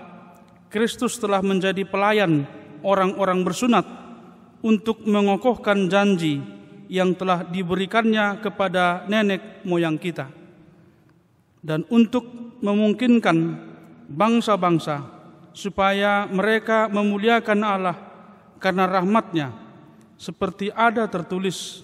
Kristus 0.68 1.16
telah 1.16 1.40
menjadi 1.40 1.88
pelayan 1.88 2.44
orang-orang 2.84 3.40
bersunat 3.48 3.88
untuk 4.60 5.04
mengokohkan 5.08 5.88
janji 5.88 6.40
yang 6.88 7.16
telah 7.16 7.44
diberikannya 7.48 8.44
kepada 8.44 9.08
nenek 9.08 9.64
moyang 9.64 9.96
kita 9.96 10.43
dan 11.64 11.88
untuk 11.88 12.28
memungkinkan 12.60 13.56
bangsa-bangsa 14.12 15.00
supaya 15.56 16.28
mereka 16.28 16.92
memuliakan 16.92 17.60
Allah 17.64 17.96
karena 18.60 18.84
rahmatnya 18.84 19.48
seperti 20.20 20.68
ada 20.76 21.08
tertulis. 21.08 21.80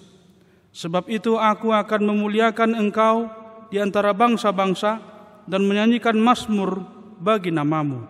Sebab 0.71 1.11
itu 1.11 1.35
aku 1.35 1.75
akan 1.75 2.14
memuliakan 2.14 2.79
engkau 2.79 3.27
di 3.75 3.83
antara 3.83 4.14
bangsa-bangsa 4.14 5.03
dan 5.49 5.66
menyanyikan 5.66 6.14
mazmur 6.14 6.87
bagi 7.19 7.51
namamu. 7.51 8.07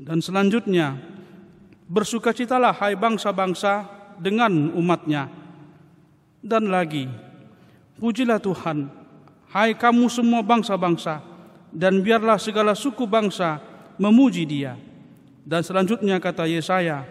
Dan 0.00 0.24
selanjutnya 0.24 0.96
bersukacitalah 1.84 2.72
hai 2.80 2.96
bangsa-bangsa 2.96 3.84
dengan 4.16 4.72
umatnya. 4.72 5.28
Dan 6.40 6.72
lagi 6.72 7.10
pujilah 8.00 8.40
Tuhan 8.40 8.95
Hai 9.56 9.72
kamu 9.72 10.12
semua 10.12 10.44
bangsa-bangsa, 10.44 11.24
dan 11.72 12.04
biarlah 12.04 12.36
segala 12.36 12.76
suku 12.76 13.08
bangsa 13.08 13.56
memuji 13.96 14.44
dia. 14.44 14.76
Dan 15.48 15.64
selanjutnya 15.64 16.20
kata 16.20 16.44
Yesaya, 16.44 17.08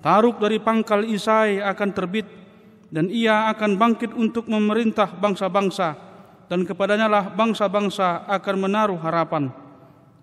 Taruk 0.00 0.40
dari 0.40 0.56
pangkal 0.56 1.04
Isai 1.04 1.60
akan 1.60 1.92
terbit, 1.92 2.24
dan 2.88 3.12
ia 3.12 3.52
akan 3.52 3.76
bangkit 3.76 4.08
untuk 4.16 4.48
memerintah 4.48 5.04
bangsa-bangsa, 5.20 5.92
dan 6.48 6.64
kepadanya 6.64 7.12
lah 7.12 7.28
bangsa-bangsa 7.28 8.24
akan 8.24 8.56
menaruh 8.56 8.96
harapan. 8.96 9.52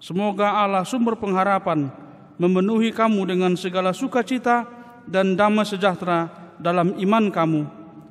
Semoga 0.01 0.65
Allah 0.65 0.82
sumber 0.89 1.21
pengharapan 1.21 1.93
memenuhi 2.41 2.89
kamu 2.89 3.29
dengan 3.29 3.53
segala 3.53 3.93
sukacita 3.93 4.65
dan 5.05 5.38
damai 5.38 5.69
sejahtera 5.69 6.34
dalam 6.58 6.97
iman 6.97 7.29
kamu, 7.29 7.62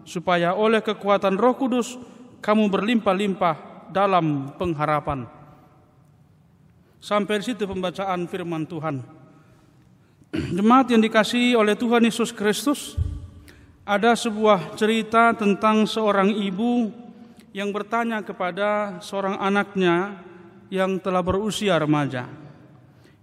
supaya 0.07 0.55
oleh 0.55 0.79
kekuatan 0.79 1.35
roh 1.35 1.59
kudus 1.59 1.99
kamu 2.38 2.70
berlimpah-limpah 2.70 3.57
dalam 3.90 4.53
pengharapan. 4.55 5.27
Sampai 6.98 7.40
di 7.42 7.55
situ 7.55 7.62
pembacaan 7.64 8.27
firman 8.27 8.66
Tuhan. 8.66 9.03
Jemaat 10.57 10.90
yang 10.92 11.01
dikasihi 11.01 11.55
oleh 11.55 11.79
Tuhan 11.79 12.05
Yesus 12.05 12.35
Kristus, 12.35 12.98
ada 13.88 14.12
sebuah 14.12 14.77
cerita 14.77 15.33
tentang 15.33 15.88
seorang 15.88 16.29
ibu 16.29 16.92
yang 17.57 17.72
bertanya 17.72 18.20
kepada 18.20 19.01
seorang 19.01 19.40
anaknya 19.40 20.20
yang 20.68 21.01
telah 21.01 21.24
berusia 21.24 21.81
remaja. 21.81 22.29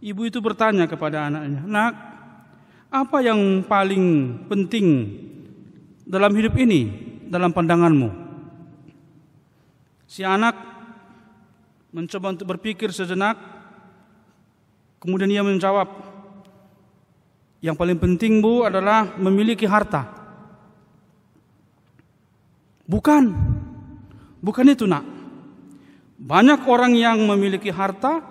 Ibu 0.01 0.21
itu 0.27 0.41
bertanya 0.41 0.89
kepada 0.89 1.29
anaknya, 1.29 1.61
"Nak, 1.61 1.93
apa 2.89 3.17
yang 3.21 3.61
paling 3.69 4.37
penting 4.49 4.87
dalam 6.09 6.33
hidup 6.33 6.57
ini 6.57 6.89
dalam 7.29 7.53
pandanganmu?" 7.53 8.24
Si 10.05 10.21
anak 10.21 10.53
mencoba 11.89 12.35
untuk 12.35 12.45
berpikir 12.55 12.93
sejenak, 12.93 13.39
kemudian 15.01 15.31
ia 15.31 15.41
menjawab, 15.41 15.89
yang 17.63 17.73
paling 17.73 17.97
penting 17.97 18.43
bu 18.43 18.65
adalah 18.65 19.17
memiliki 19.17 19.65
harta. 19.65 20.05
Bukan, 22.85 23.33
bukan 24.45 24.69
itu 24.69 24.85
nak. 24.85 25.01
Banyak 26.21 26.69
orang 26.69 26.93
yang 26.93 27.17
memiliki 27.25 27.73
harta, 27.73 28.21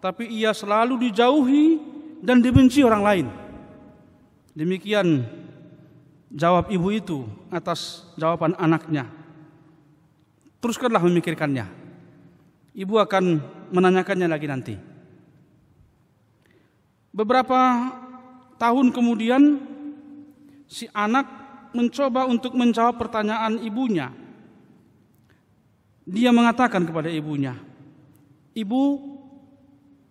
tapi 0.00 0.26
ia 0.32 0.56
selalu 0.56 1.10
dijauhi 1.10 1.78
dan 2.24 2.40
dibenci 2.40 2.80
orang 2.80 3.02
lain. 3.04 3.26
Demikian 4.56 5.28
jawab 6.32 6.72
ibu 6.72 6.88
itu 6.88 7.18
atas 7.52 8.08
jawaban 8.16 8.56
anaknya. 8.56 9.21
Teruskanlah 10.62 11.02
memikirkannya. 11.02 11.66
Ibu 12.78 12.94
akan 13.02 13.24
menanyakannya 13.74 14.28
lagi 14.30 14.46
nanti. 14.46 14.74
Beberapa 17.10 17.90
tahun 18.62 18.94
kemudian 18.94 19.58
si 20.70 20.86
anak 20.94 21.26
mencoba 21.74 22.30
untuk 22.30 22.54
menjawab 22.54 22.94
pertanyaan 22.94 23.58
ibunya. 23.58 24.14
Dia 26.06 26.30
mengatakan 26.30 26.86
kepada 26.86 27.10
ibunya, 27.10 27.58
"Ibu, 28.54 28.82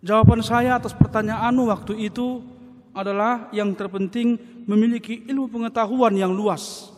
jawaban 0.04 0.44
saya 0.44 0.76
atas 0.76 0.92
pertanyaanmu 0.92 1.64
waktu 1.64 2.12
itu 2.12 2.44
adalah 2.92 3.48
yang 3.56 3.72
terpenting 3.72 4.36
memiliki 4.68 5.24
ilmu 5.32 5.48
pengetahuan 5.48 6.12
yang 6.12 6.36
luas." 6.36 6.91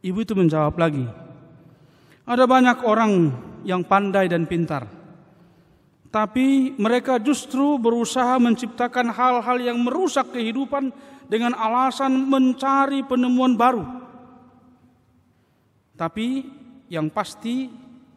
Ibu 0.00 0.24
itu 0.24 0.32
menjawab 0.32 0.80
lagi, 0.80 1.04
ada 2.24 2.44
banyak 2.48 2.80
orang 2.88 3.12
yang 3.68 3.84
pandai 3.84 4.32
dan 4.32 4.48
pintar, 4.48 4.88
tapi 6.08 6.72
mereka 6.74 7.22
justru 7.22 7.76
berusaha 7.76 8.40
menciptakan 8.40 9.14
hal-hal 9.14 9.60
yang 9.62 9.78
merusak 9.78 10.32
kehidupan 10.34 10.90
dengan 11.30 11.54
alasan 11.54 12.26
mencari 12.26 13.06
penemuan 13.06 13.54
baru. 13.54 13.86
Tapi 15.94 16.48
yang 16.90 17.12
pasti 17.12 17.70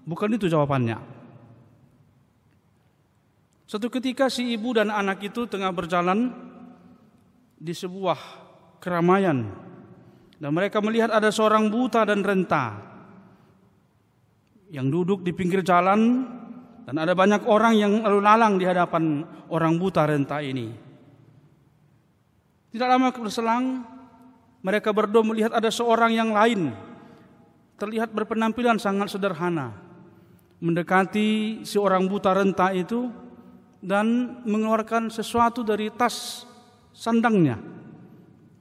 bukan 0.08 0.34
itu 0.40 0.50
jawabannya. 0.50 0.98
Satu 3.70 3.92
ketika 3.94 4.32
si 4.32 4.58
ibu 4.58 4.74
dan 4.74 4.90
anak 4.90 5.22
itu 5.22 5.46
tengah 5.46 5.70
berjalan 5.70 6.34
di 7.58 7.74
sebuah 7.76 8.18
keramaian 8.82 9.50
dan 10.44 10.52
mereka 10.52 10.84
melihat 10.84 11.08
ada 11.08 11.32
seorang 11.32 11.72
buta 11.72 12.04
dan 12.04 12.20
renta 12.20 12.76
yang 14.68 14.92
duduk 14.92 15.24
di 15.24 15.32
pinggir 15.32 15.64
jalan 15.64 16.28
dan 16.84 17.00
ada 17.00 17.16
banyak 17.16 17.48
orang 17.48 17.80
yang 17.80 18.04
lalu 18.04 18.20
lalang 18.20 18.60
di 18.60 18.68
hadapan 18.68 19.24
orang 19.48 19.80
buta 19.80 20.04
renta 20.04 20.44
ini. 20.44 20.68
Tidak 22.76 22.84
lama 22.84 23.16
berselang, 23.16 23.88
mereka 24.60 24.92
berdua 24.92 25.24
melihat 25.24 25.56
ada 25.56 25.72
seorang 25.72 26.12
yang 26.12 26.36
lain 26.36 26.76
terlihat 27.80 28.12
berpenampilan 28.12 28.76
sangat 28.76 29.16
sederhana 29.16 29.80
mendekati 30.60 31.64
si 31.64 31.80
orang 31.80 32.04
buta 32.12 32.36
renta 32.36 32.76
itu 32.76 33.08
dan 33.80 34.40
mengeluarkan 34.44 35.08
sesuatu 35.08 35.64
dari 35.64 35.88
tas 35.88 36.44
sandangnya 36.92 37.83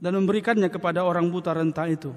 dan 0.03 0.19
memberikannya 0.19 0.67
kepada 0.67 1.07
orang 1.07 1.31
buta 1.31 1.55
renta 1.55 1.87
itu. 1.87 2.11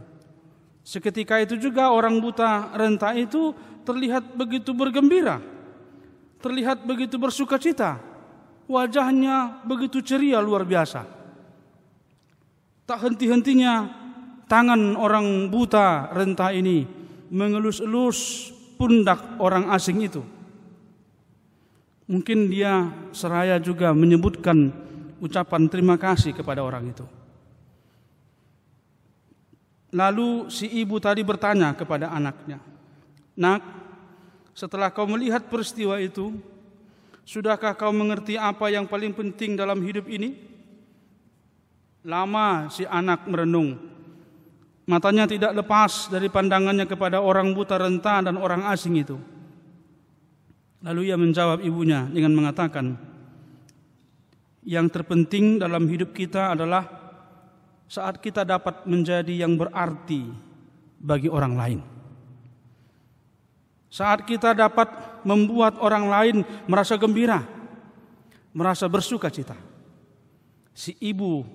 Seketika 0.82 1.38
itu 1.38 1.54
juga 1.62 1.94
orang 1.94 2.18
buta 2.18 2.74
renta 2.74 3.14
itu 3.14 3.54
terlihat 3.86 4.34
begitu 4.34 4.74
bergembira, 4.74 5.38
terlihat 6.42 6.82
begitu 6.82 7.22
bersuka 7.22 7.62
cita, 7.62 8.02
wajahnya 8.66 9.62
begitu 9.70 10.02
ceria 10.02 10.42
luar 10.42 10.66
biasa. 10.66 11.06
Tak 12.90 13.02
henti-hentinya 13.06 13.90
tangan 14.50 14.98
orang 14.98 15.50
buta 15.54 16.10
renta 16.10 16.50
ini 16.54 16.86
mengelus-elus 17.30 18.50
pundak 18.78 19.38
orang 19.38 19.70
asing 19.74 20.02
itu. 20.06 20.22
Mungkin 22.06 22.54
dia 22.54 22.94
seraya 23.10 23.58
juga 23.58 23.90
menyebutkan 23.90 24.70
ucapan 25.18 25.66
terima 25.66 25.98
kasih 25.98 26.38
kepada 26.38 26.62
orang 26.62 26.94
itu. 26.94 27.25
Lalu 29.96 30.52
si 30.52 30.68
ibu 30.68 31.00
tadi 31.00 31.24
bertanya 31.24 31.72
kepada 31.72 32.12
anaknya, 32.12 32.60
"Nak, 33.40 33.64
setelah 34.52 34.92
kau 34.92 35.08
melihat 35.08 35.48
peristiwa 35.48 35.96
itu, 36.04 36.36
sudahkah 37.24 37.72
kau 37.80 37.96
mengerti 37.96 38.36
apa 38.36 38.68
yang 38.68 38.92
paling 38.92 39.16
penting 39.16 39.56
dalam 39.56 39.80
hidup 39.80 40.12
ini? 40.12 40.36
Lama 42.04 42.68
si 42.68 42.84
anak 42.84 43.24
merenung. 43.24 43.80
Matanya 44.86 45.26
tidak 45.26 45.56
lepas 45.56 46.12
dari 46.12 46.28
pandangannya 46.28 46.86
kepada 46.86 47.24
orang 47.24 47.56
buta 47.56 47.80
renta 47.80 48.20
dan 48.20 48.36
orang 48.36 48.68
asing 48.70 49.00
itu. 49.00 49.18
Lalu 50.86 51.10
ia 51.10 51.18
menjawab 51.18 51.66
ibunya 51.66 52.06
dengan 52.12 52.36
mengatakan, 52.38 52.94
"Yang 54.62 54.88
terpenting 54.94 55.58
dalam 55.58 55.90
hidup 55.90 56.14
kita 56.14 56.54
adalah 56.54 57.05
saat 57.86 58.22
kita 58.22 58.46
dapat 58.46 58.86
menjadi 58.90 59.46
yang 59.46 59.58
berarti 59.58 60.30
bagi 61.02 61.30
orang 61.30 61.54
lain." 61.56 61.80
Saat 63.90 64.28
kita 64.28 64.52
dapat 64.52 64.92
membuat 65.24 65.80
orang 65.80 66.12
lain 66.12 66.36
merasa 66.68 67.00
gembira, 67.00 67.48
merasa 68.52 68.92
bersuka 68.92 69.32
cita. 69.32 69.56
Si 70.76 70.92
ibu 71.00 71.48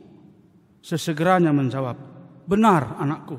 sesegeranya 0.80 1.52
menjawab, 1.52 2.00
"Benar, 2.48 2.96
anakku." 2.96 3.36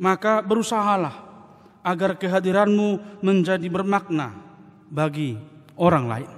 Maka 0.00 0.40
berusahalah 0.40 1.12
agar 1.84 2.16
kehadiranmu 2.16 3.20
menjadi 3.20 3.68
bermakna 3.68 4.32
bagi 4.88 5.36
orang 5.76 6.04
lain. 6.08 6.30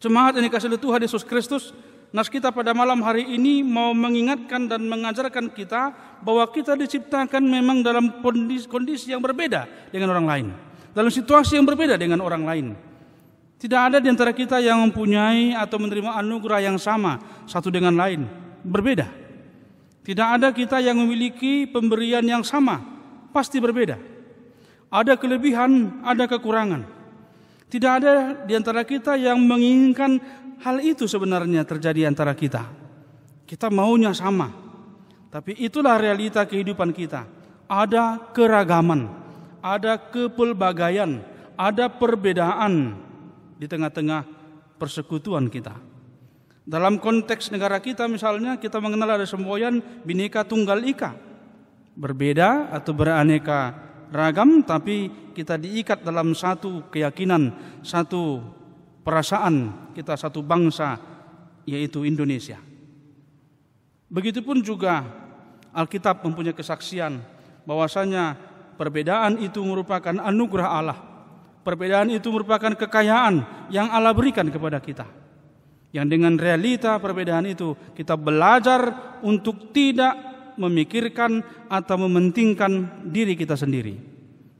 Jemaat 0.00 0.34
ini 0.40 0.48
kasih 0.50 0.74
Tuhan 0.80 1.04
Yesus 1.04 1.22
Kristus, 1.22 1.70
Nas 2.12 2.28
kita 2.28 2.52
pada 2.52 2.76
malam 2.76 3.00
hari 3.00 3.24
ini 3.24 3.64
mau 3.64 3.96
mengingatkan 3.96 4.68
dan 4.68 4.84
mengajarkan 4.84 5.48
kita 5.48 5.96
bahwa 6.20 6.44
kita 6.52 6.76
diciptakan 6.76 7.40
memang 7.40 7.80
dalam 7.80 8.20
kondisi, 8.20 8.68
kondisi 8.68 9.16
yang 9.16 9.24
berbeda 9.24 9.64
dengan 9.88 10.12
orang 10.12 10.26
lain. 10.28 10.46
Dalam 10.92 11.08
situasi 11.08 11.56
yang 11.56 11.64
berbeda 11.64 11.96
dengan 11.96 12.20
orang 12.20 12.44
lain. 12.44 12.66
Tidak 13.56 13.80
ada 13.80 13.96
di 13.96 14.12
antara 14.12 14.36
kita 14.36 14.60
yang 14.60 14.84
mempunyai 14.84 15.56
atau 15.56 15.80
menerima 15.80 16.20
anugerah 16.20 16.60
yang 16.60 16.76
sama 16.76 17.16
satu 17.48 17.72
dengan 17.72 17.96
lain. 17.96 18.28
Berbeda. 18.60 19.08
Tidak 20.04 20.28
ada 20.36 20.52
kita 20.52 20.84
yang 20.84 21.00
memiliki 21.00 21.64
pemberian 21.64 22.28
yang 22.28 22.44
sama. 22.44 22.84
Pasti 23.32 23.56
berbeda. 23.56 23.96
Ada 24.92 25.16
kelebihan, 25.16 26.04
ada 26.04 26.28
kekurangan. 26.28 26.84
Tidak 27.72 27.88
ada 27.88 28.36
di 28.44 28.52
antara 28.52 28.84
kita 28.84 29.16
yang 29.16 29.40
menginginkan 29.40 30.20
Hal 30.62 30.78
itu 30.78 31.10
sebenarnya 31.10 31.66
terjadi 31.66 32.06
antara 32.06 32.38
kita. 32.38 32.70
Kita 33.42 33.66
maunya 33.66 34.14
sama. 34.14 34.54
Tapi 35.26 35.58
itulah 35.58 35.98
realita 35.98 36.46
kehidupan 36.46 36.94
kita. 36.94 37.26
Ada 37.66 38.30
keragaman, 38.30 39.10
ada 39.58 39.98
kepelbagaian, 39.98 41.18
ada 41.58 41.90
perbedaan 41.90 42.94
di 43.58 43.66
tengah-tengah 43.66 44.22
persekutuan 44.78 45.50
kita. 45.50 45.74
Dalam 46.62 47.02
konteks 47.02 47.50
negara 47.50 47.82
kita 47.82 48.06
misalnya 48.06 48.54
kita 48.54 48.78
mengenal 48.78 49.18
ada 49.18 49.26
semboyan 49.26 49.82
bineka 50.06 50.46
tunggal 50.46 50.78
ika. 50.86 51.18
Berbeda 51.98 52.70
atau 52.70 52.94
beraneka 52.94 53.74
ragam 54.14 54.62
tapi 54.62 55.10
kita 55.34 55.58
diikat 55.58 56.06
dalam 56.06 56.38
satu 56.38 56.86
keyakinan, 56.92 57.50
satu 57.82 58.46
perasaan 59.02 59.90
kita 59.94 60.14
satu 60.14 60.40
bangsa 60.42 60.98
yaitu 61.66 62.02
Indonesia. 62.06 62.58
Begitupun 64.12 64.60
juga 64.62 65.02
Alkitab 65.72 66.20
mempunyai 66.26 66.52
kesaksian 66.52 67.22
bahwasanya 67.64 68.36
perbedaan 68.76 69.40
itu 69.40 69.62
merupakan 69.62 70.12
anugerah 70.12 70.68
Allah. 70.68 70.98
Perbedaan 71.62 72.10
itu 72.10 72.26
merupakan 72.28 72.74
kekayaan 72.74 73.68
yang 73.70 73.86
Allah 73.88 74.10
berikan 74.10 74.50
kepada 74.50 74.82
kita. 74.82 75.06
Yang 75.94 76.06
dengan 76.18 76.34
realita 76.34 76.98
perbedaan 76.98 77.46
itu 77.46 77.76
kita 77.94 78.18
belajar 78.18 79.14
untuk 79.22 79.70
tidak 79.70 80.12
memikirkan 80.58 81.40
atau 81.70 81.96
mementingkan 82.04 83.04
diri 83.08 83.38
kita 83.38 83.54
sendiri. 83.54 83.96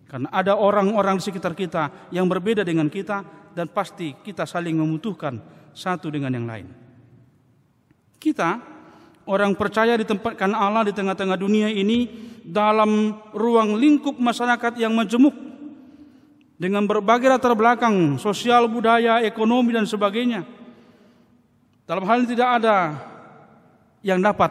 Karena 0.06 0.28
ada 0.28 0.60
orang-orang 0.60 1.16
di 1.18 1.24
sekitar 1.24 1.56
kita 1.56 2.12
yang 2.12 2.28
berbeda 2.28 2.62
dengan 2.62 2.86
kita 2.92 3.41
dan 3.52 3.68
pasti 3.68 4.16
kita 4.24 4.48
saling 4.48 4.76
membutuhkan 4.76 5.40
satu 5.72 6.12
dengan 6.12 6.32
yang 6.32 6.46
lain. 6.48 6.68
Kita 8.16 8.60
orang 9.26 9.54
percaya 9.54 9.96
ditempatkan 9.98 10.52
Allah 10.52 10.88
di 10.88 10.92
tengah-tengah 10.94 11.38
dunia 11.38 11.68
ini 11.70 12.08
dalam 12.42 13.16
ruang 13.32 13.78
lingkup 13.78 14.18
masyarakat 14.18 14.78
yang 14.78 14.92
majemuk 14.94 15.34
dengan 16.58 16.86
berbagai 16.86 17.26
latar 17.26 17.54
belakang 17.58 18.18
sosial, 18.22 18.70
budaya, 18.70 19.22
ekonomi 19.22 19.74
dan 19.74 19.86
sebagainya. 19.86 20.46
Dalam 21.82 22.06
hal 22.06 22.22
ini 22.22 22.28
tidak 22.30 22.62
ada 22.62 22.76
yang 24.06 24.22
dapat 24.22 24.50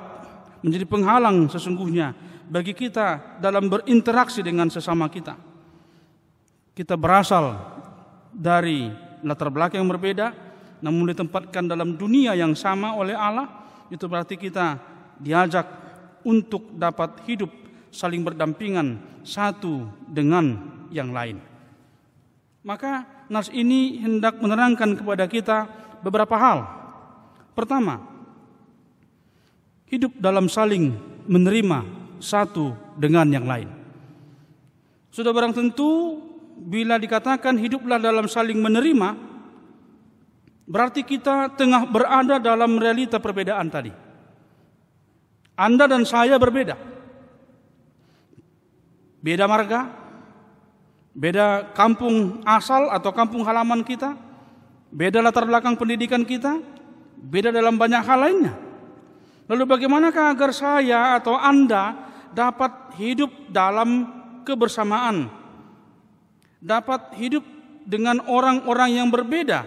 menjadi 0.60 0.86
penghalang 0.88 1.48
sesungguhnya 1.48 2.12
bagi 2.52 2.76
kita 2.76 3.40
dalam 3.40 3.72
berinteraksi 3.72 4.44
dengan 4.44 4.68
sesama 4.68 5.08
kita. 5.08 5.40
Kita 6.76 7.00
berasal 7.00 7.56
dari 8.32 8.90
latar 9.22 9.52
belakang 9.54 9.84
yang 9.84 9.92
berbeda 9.92 10.34
namun 10.82 11.14
ditempatkan 11.14 11.70
dalam 11.70 11.94
dunia 11.94 12.34
yang 12.34 12.58
sama 12.58 12.98
oleh 12.98 13.14
Allah 13.14 13.48
itu 13.94 14.08
berarti 14.10 14.40
kita 14.40 14.82
diajak 15.22 15.68
untuk 16.26 16.74
dapat 16.74 17.22
hidup 17.30 17.50
saling 17.94 18.26
berdampingan 18.26 18.98
satu 19.22 19.86
dengan 20.10 20.58
yang 20.90 21.14
lain. 21.14 21.38
Maka 22.62 23.06
nas 23.30 23.50
ini 23.54 24.02
hendak 24.02 24.38
menerangkan 24.42 24.98
kepada 24.98 25.26
kita 25.26 25.58
beberapa 26.02 26.34
hal. 26.38 26.66
Pertama, 27.54 28.02
hidup 29.90 30.14
dalam 30.18 30.50
saling 30.50 30.94
menerima 31.26 31.86
satu 32.22 32.74
dengan 32.98 33.28
yang 33.30 33.46
lain. 33.46 33.70
Sudah 35.12 35.36
barang 35.36 35.58
tentu 35.58 36.22
bila 36.62 37.02
dikatakan 37.02 37.58
hiduplah 37.58 37.98
dalam 37.98 38.30
saling 38.30 38.62
menerima, 38.62 39.18
berarti 40.70 41.02
kita 41.02 41.58
tengah 41.58 41.90
berada 41.90 42.38
dalam 42.38 42.78
realita 42.78 43.18
perbedaan 43.18 43.66
tadi. 43.74 43.90
Anda 45.58 45.90
dan 45.90 46.06
saya 46.06 46.38
berbeda. 46.38 46.78
Beda 49.22 49.46
marga, 49.50 49.90
beda 51.14 51.74
kampung 51.74 52.42
asal 52.46 52.90
atau 52.94 53.10
kampung 53.14 53.42
halaman 53.46 53.82
kita, 53.82 54.14
beda 54.94 55.22
latar 55.22 55.46
belakang 55.50 55.78
pendidikan 55.78 56.26
kita, 56.26 56.62
beda 57.18 57.50
dalam 57.50 57.78
banyak 57.78 58.02
hal 58.02 58.20
lainnya. 58.22 58.54
Lalu 59.50 59.64
bagaimanakah 59.66 60.34
agar 60.34 60.54
saya 60.54 61.18
atau 61.18 61.38
Anda 61.38 61.98
dapat 62.34 62.98
hidup 62.98 63.52
dalam 63.52 64.08
kebersamaan 64.48 65.41
dapat 66.62 67.18
hidup 67.18 67.44
dengan 67.84 68.22
orang-orang 68.30 69.02
yang 69.02 69.10
berbeda? 69.10 69.66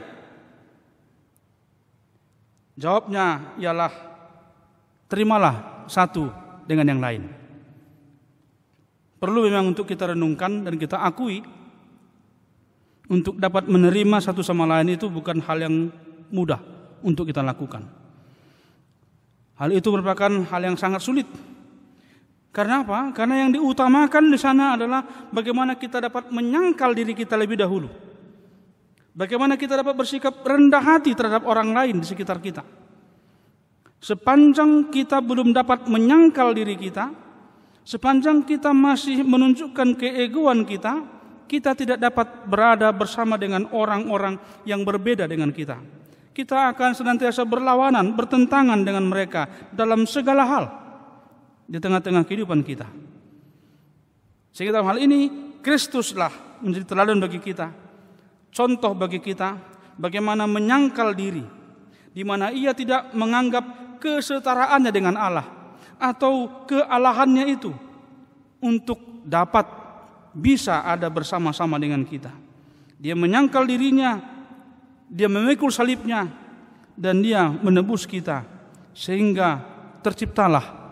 Jawabnya 2.78 3.54
ialah 3.59 3.92
terimalah 5.11 5.87
satu 5.87 6.30
dengan 6.66 6.94
yang 6.94 7.00
lain. 7.02 7.22
Perlu 9.18 9.46
memang 9.46 9.70
untuk 9.74 9.87
kita 9.87 10.14
renungkan 10.14 10.66
dan 10.66 10.74
kita 10.74 11.00
akui 11.00 11.42
untuk 13.09 13.37
dapat 13.37 13.68
menerima 13.68 14.16
satu 14.20 14.40
sama 14.40 14.64
lain 14.64 14.96
itu 14.96 15.07
bukan 15.12 15.38
hal 15.44 15.61
yang 15.61 15.92
mudah 16.33 16.61
untuk 17.04 17.28
kita 17.28 17.44
lakukan. 17.44 17.85
Hal 19.54 19.70
itu 19.70 19.87
merupakan 19.94 20.33
hal 20.50 20.61
yang 20.66 20.74
sangat 20.74 20.98
sulit 20.98 21.28
karena 22.55 22.87
apa? 22.87 23.11
Karena 23.11 23.43
yang 23.43 23.51
diutamakan 23.51 24.31
di 24.31 24.38
sana 24.38 24.79
adalah 24.79 25.03
bagaimana 25.35 25.75
kita 25.75 25.99
dapat 25.99 26.31
menyangkal 26.31 26.95
diri 26.95 27.11
kita 27.11 27.35
lebih 27.35 27.59
dahulu. 27.59 27.90
Bagaimana 29.11 29.59
kita 29.59 29.75
dapat 29.75 29.99
bersikap 29.99 30.38
rendah 30.47 30.79
hati 30.79 31.19
terhadap 31.19 31.43
orang 31.51 31.75
lain 31.75 31.99
di 31.99 32.07
sekitar 32.07 32.38
kita. 32.38 32.62
Sepanjang 33.99 34.87
kita 34.95 35.19
belum 35.19 35.51
dapat 35.51 35.90
menyangkal 35.90 36.55
diri 36.55 36.79
kita, 36.79 37.11
sepanjang 37.83 38.47
kita 38.47 38.71
masih 38.71 39.27
menunjukkan 39.27 39.99
keegoan 39.99 40.62
kita, 40.62 41.03
kita 41.51 41.75
tidak 41.75 41.99
dapat 41.99 42.47
berada 42.47 42.87
bersama 42.95 43.35
dengan 43.35 43.67
orang-orang 43.75 44.38
yang 44.62 44.87
berbeda 44.87 45.27
dengan 45.27 45.51
kita. 45.51 45.83
Kita 46.31 46.71
akan 46.71 46.95
senantiasa 46.95 47.43
berlawanan, 47.43 48.14
bertentangan 48.14 48.79
dengan 48.87 49.11
mereka 49.11 49.51
dalam 49.75 50.07
segala 50.07 50.47
hal 50.47 50.84
di 51.64 51.79
tengah-tengah 51.81 52.24
kehidupan 52.24 52.61
kita. 52.64 52.88
Sehingga 54.55 54.81
dalam 54.81 54.88
hal 54.94 54.98
ini 55.03 55.29
Kristuslah 55.64 56.61
menjadi 56.62 56.85
teladan 56.94 57.18
bagi 57.18 57.40
kita, 57.40 57.72
contoh 58.55 58.92
bagi 58.94 59.18
kita 59.18 59.57
bagaimana 59.96 60.44
menyangkal 60.46 61.16
diri, 61.16 61.42
di 62.14 62.22
mana 62.22 62.53
ia 62.55 62.77
tidak 62.77 63.11
menganggap 63.16 63.98
kesetaraannya 63.98 64.92
dengan 64.92 65.16
Allah 65.16 65.46
atau 65.96 66.66
kealahannya 66.68 67.44
itu 67.48 67.72
untuk 68.61 69.24
dapat 69.24 69.64
bisa 70.37 70.85
ada 70.85 71.09
bersama-sama 71.09 71.81
dengan 71.81 72.05
kita. 72.05 72.31
Dia 73.00 73.16
menyangkal 73.16 73.64
dirinya, 73.64 74.20
dia 75.09 75.27
memikul 75.33 75.72
salibnya, 75.72 76.29
dan 76.94 77.20
dia 77.24 77.50
menebus 77.50 78.07
kita 78.07 78.46
sehingga 78.94 79.59
terciptalah 80.00 80.84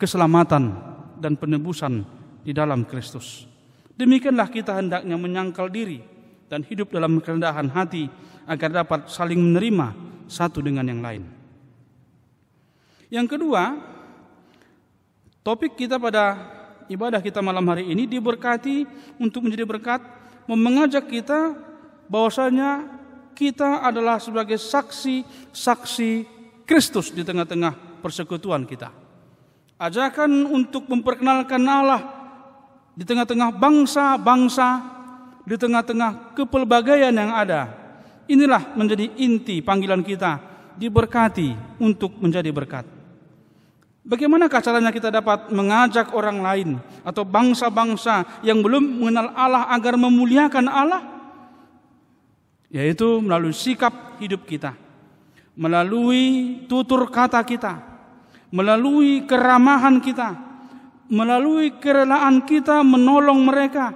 keselamatan 0.00 0.72
dan 1.20 1.36
penebusan 1.36 2.02
di 2.40 2.56
dalam 2.56 2.88
Kristus. 2.88 3.44
Demikianlah 4.00 4.48
kita 4.48 4.72
hendaknya 4.80 5.20
menyangkal 5.20 5.68
diri 5.68 6.00
dan 6.48 6.64
hidup 6.64 6.88
dalam 6.88 7.20
kerendahan 7.20 7.68
hati 7.68 8.08
agar 8.48 8.72
dapat 8.72 9.12
saling 9.12 9.36
menerima 9.36 9.92
satu 10.24 10.64
dengan 10.64 10.88
yang 10.88 11.04
lain. 11.04 11.28
Yang 13.12 13.36
kedua, 13.36 13.76
topik 15.44 15.76
kita 15.76 16.00
pada 16.00 16.38
ibadah 16.88 17.20
kita 17.20 17.44
malam 17.44 17.68
hari 17.68 17.92
ini 17.92 18.08
diberkati 18.08 18.88
untuk 19.20 19.44
menjadi 19.44 19.68
berkat, 19.68 20.00
mengajak 20.48 21.04
kita 21.06 21.52
bahwasanya 22.08 22.88
kita 23.36 23.84
adalah 23.84 24.16
sebagai 24.16 24.56
saksi-saksi 24.56 26.12
Kristus 26.64 27.12
di 27.12 27.20
tengah-tengah 27.20 28.00
persekutuan 28.00 28.64
kita. 28.64 29.09
Ajakan 29.80 30.44
untuk 30.44 30.84
memperkenalkan 30.92 31.64
Allah 31.64 32.04
di 32.92 33.00
tengah-tengah 33.00 33.48
bangsa-bangsa, 33.56 34.68
di 35.48 35.56
tengah-tengah 35.56 36.36
kepelbagaian 36.36 37.16
yang 37.16 37.32
ada. 37.32 37.72
Inilah 38.28 38.76
menjadi 38.76 39.08
inti 39.16 39.64
panggilan 39.64 40.04
kita, 40.04 40.36
diberkati 40.76 41.80
untuk 41.80 42.12
menjadi 42.20 42.52
berkat. 42.52 42.84
Bagaimana 44.04 44.52
caranya 44.52 44.92
kita 44.92 45.08
dapat 45.08 45.48
mengajak 45.48 46.12
orang 46.12 46.44
lain 46.44 46.76
atau 47.00 47.24
bangsa-bangsa 47.24 48.44
yang 48.44 48.60
belum 48.60 48.84
mengenal 49.00 49.32
Allah 49.32 49.64
agar 49.72 49.96
memuliakan 49.96 50.68
Allah? 50.68 51.02
Yaitu 52.68 53.24
melalui 53.24 53.56
sikap 53.56 54.20
hidup 54.20 54.44
kita, 54.44 54.76
melalui 55.56 56.68
tutur 56.68 57.08
kata 57.08 57.40
kita, 57.48 57.89
melalui 58.50 59.24
keramahan 59.26 60.02
kita, 60.02 60.34
melalui 61.10 61.78
kerelaan 61.78 62.42
kita 62.46 62.82
menolong 62.82 63.46
mereka, 63.46 63.94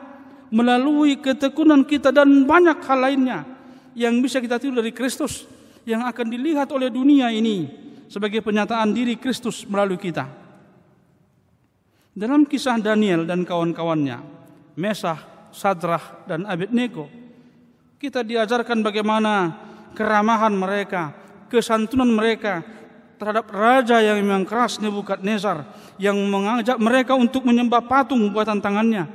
melalui 0.54 1.18
ketekunan 1.18 1.82
kita 1.82 2.14
dan 2.14 2.46
banyak 2.46 2.78
hal 2.82 2.98
lainnya 3.02 3.38
yang 3.98 4.18
bisa 4.22 4.38
kita 4.38 4.58
tiru 4.58 4.78
dari 4.78 4.94
Kristus 4.94 5.46
yang 5.86 6.06
akan 6.06 6.26
dilihat 6.30 6.70
oleh 6.74 6.90
dunia 6.90 7.30
ini 7.30 7.66
sebagai 8.06 8.40
penyataan 8.42 8.94
diri 8.94 9.18
Kristus 9.18 9.66
melalui 9.66 9.98
kita. 9.98 10.26
Dalam 12.14 12.46
kisah 12.46 12.78
Daniel 12.78 13.26
dan 13.26 13.42
kawan-kawannya, 13.42 14.22
Mesah, 14.78 15.50
Sadrah, 15.50 16.22
dan 16.30 16.46
Abednego, 16.46 17.10
kita 17.98 18.22
diajarkan 18.22 18.86
bagaimana 18.86 19.50
keramahan 19.98 20.54
mereka, 20.54 21.10
kesantunan 21.50 22.06
mereka 22.06 22.62
terhadap 23.16 23.46
raja 23.50 24.00
yang 24.02 24.18
memang 24.20 24.42
keras 24.46 24.78
Nebukadnezar 24.82 25.64
yang 26.00 26.16
mengajak 26.16 26.76
mereka 26.76 27.14
untuk 27.14 27.46
menyembah 27.46 27.84
patung 27.84 28.20
buatan 28.30 28.58
tangannya. 28.58 29.06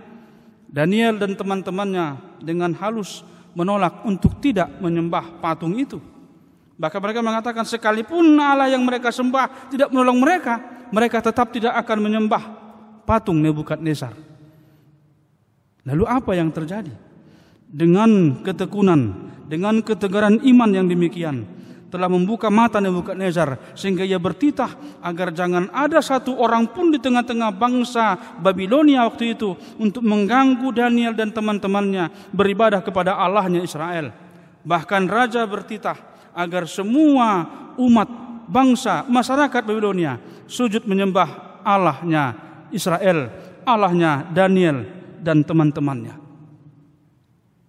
Daniel 0.70 1.18
dan 1.18 1.34
teman-temannya 1.34 2.38
dengan 2.40 2.72
halus 2.78 3.26
menolak 3.58 4.06
untuk 4.06 4.38
tidak 4.38 4.70
menyembah 4.78 5.42
patung 5.42 5.74
itu. 5.76 5.98
Bahkan 6.80 7.00
mereka 7.02 7.20
mengatakan 7.26 7.66
sekalipun 7.66 8.38
Allah 8.40 8.72
yang 8.72 8.86
mereka 8.86 9.10
sembah 9.10 9.74
tidak 9.74 9.90
menolong 9.90 10.22
mereka, 10.22 10.62
mereka 10.94 11.20
tetap 11.20 11.52
tidak 11.52 11.74
akan 11.76 11.98
menyembah 12.06 12.44
patung 13.04 13.42
Nebukadnezar. 13.42 14.14
Lalu 15.84 16.06
apa 16.06 16.32
yang 16.38 16.54
terjadi? 16.54 17.10
dengan 17.70 18.42
ketekunan, 18.42 19.30
dengan 19.46 19.86
ketegaran 19.86 20.42
iman 20.42 20.70
yang 20.74 20.90
demikian 20.90 21.46
telah 21.90 22.06
membuka 22.06 22.48
mata 22.54 22.78
Nebukadnezar 22.78 23.74
sehingga 23.74 24.06
ia 24.06 24.22
bertitah 24.22 25.02
agar 25.02 25.34
jangan 25.34 25.68
ada 25.74 26.00
satu 26.00 26.38
orang 26.38 26.70
pun 26.70 26.94
di 26.94 27.02
tengah-tengah 27.02 27.50
bangsa 27.54 28.16
Babilonia 28.40 29.10
waktu 29.10 29.36
itu 29.36 29.58
untuk 29.82 30.06
mengganggu 30.06 30.70
Daniel 30.72 31.18
dan 31.18 31.34
teman-temannya 31.34 32.30
beribadah 32.30 32.80
kepada 32.86 33.18
Allahnya 33.18 33.66
Israel. 33.66 34.14
Bahkan 34.62 35.10
raja 35.10 35.42
bertitah 35.50 35.98
agar 36.38 36.70
semua 36.70 37.50
umat 37.76 38.08
bangsa 38.46 39.06
masyarakat 39.10 39.66
Babilonia 39.66 40.22
sujud 40.46 40.86
menyembah 40.86 41.62
Allahnya 41.66 42.38
Israel, 42.70 43.30
Allahnya 43.66 44.30
Daniel 44.30 44.86
dan 45.22 45.42
teman-temannya. 45.42 46.16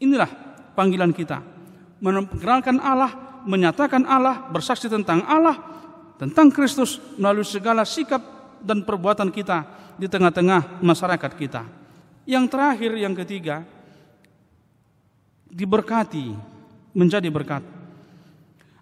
Inilah 0.00 0.30
panggilan 0.72 1.12
kita. 1.12 1.44
Memperkenalkan 2.00 2.80
Allah, 2.80 3.12
menyatakan 3.44 4.04
Allah, 4.04 4.48
bersaksi 4.50 4.88
tentang 4.90 5.24
Allah, 5.24 5.56
tentang 6.20 6.52
Kristus 6.52 7.00
melalui 7.16 7.46
segala 7.46 7.84
sikap 7.88 8.20
dan 8.60 8.84
perbuatan 8.84 9.32
kita 9.32 9.64
di 9.96 10.08
tengah-tengah 10.08 10.80
masyarakat 10.84 11.32
kita. 11.36 11.62
Yang 12.28 12.44
terakhir, 12.52 12.92
yang 12.96 13.14
ketiga, 13.16 13.64
diberkati 15.48 16.36
menjadi 16.92 17.26
berkat. 17.32 17.64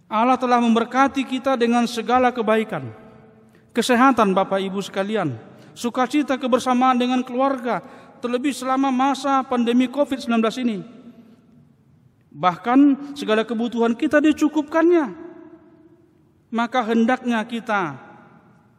Allah 0.09 0.41
telah 0.41 0.59
memberkati 0.59 1.23
kita 1.23 1.55
dengan 1.55 1.85
segala 1.85 2.33
kebaikan, 2.33 2.89
kesehatan 3.77 4.33
Bapak 4.33 4.57
Ibu 4.59 4.81
sekalian, 4.81 5.37
sukacita 5.77 6.41
kebersamaan 6.41 6.97
dengan 6.97 7.21
keluarga, 7.21 7.85
terlebih 8.19 8.51
selama 8.57 8.89
masa 8.89 9.45
pandemi 9.45 9.87
COVID-19 9.87 10.41
ini. 10.65 10.98
Bahkan 12.29 13.13
segala 13.17 13.45
kebutuhan 13.45 13.97
kita 13.97 14.21
dicukupkannya. 14.21 15.29
Maka 16.49 16.81
hendaknya 16.89 17.45
kita 17.45 17.97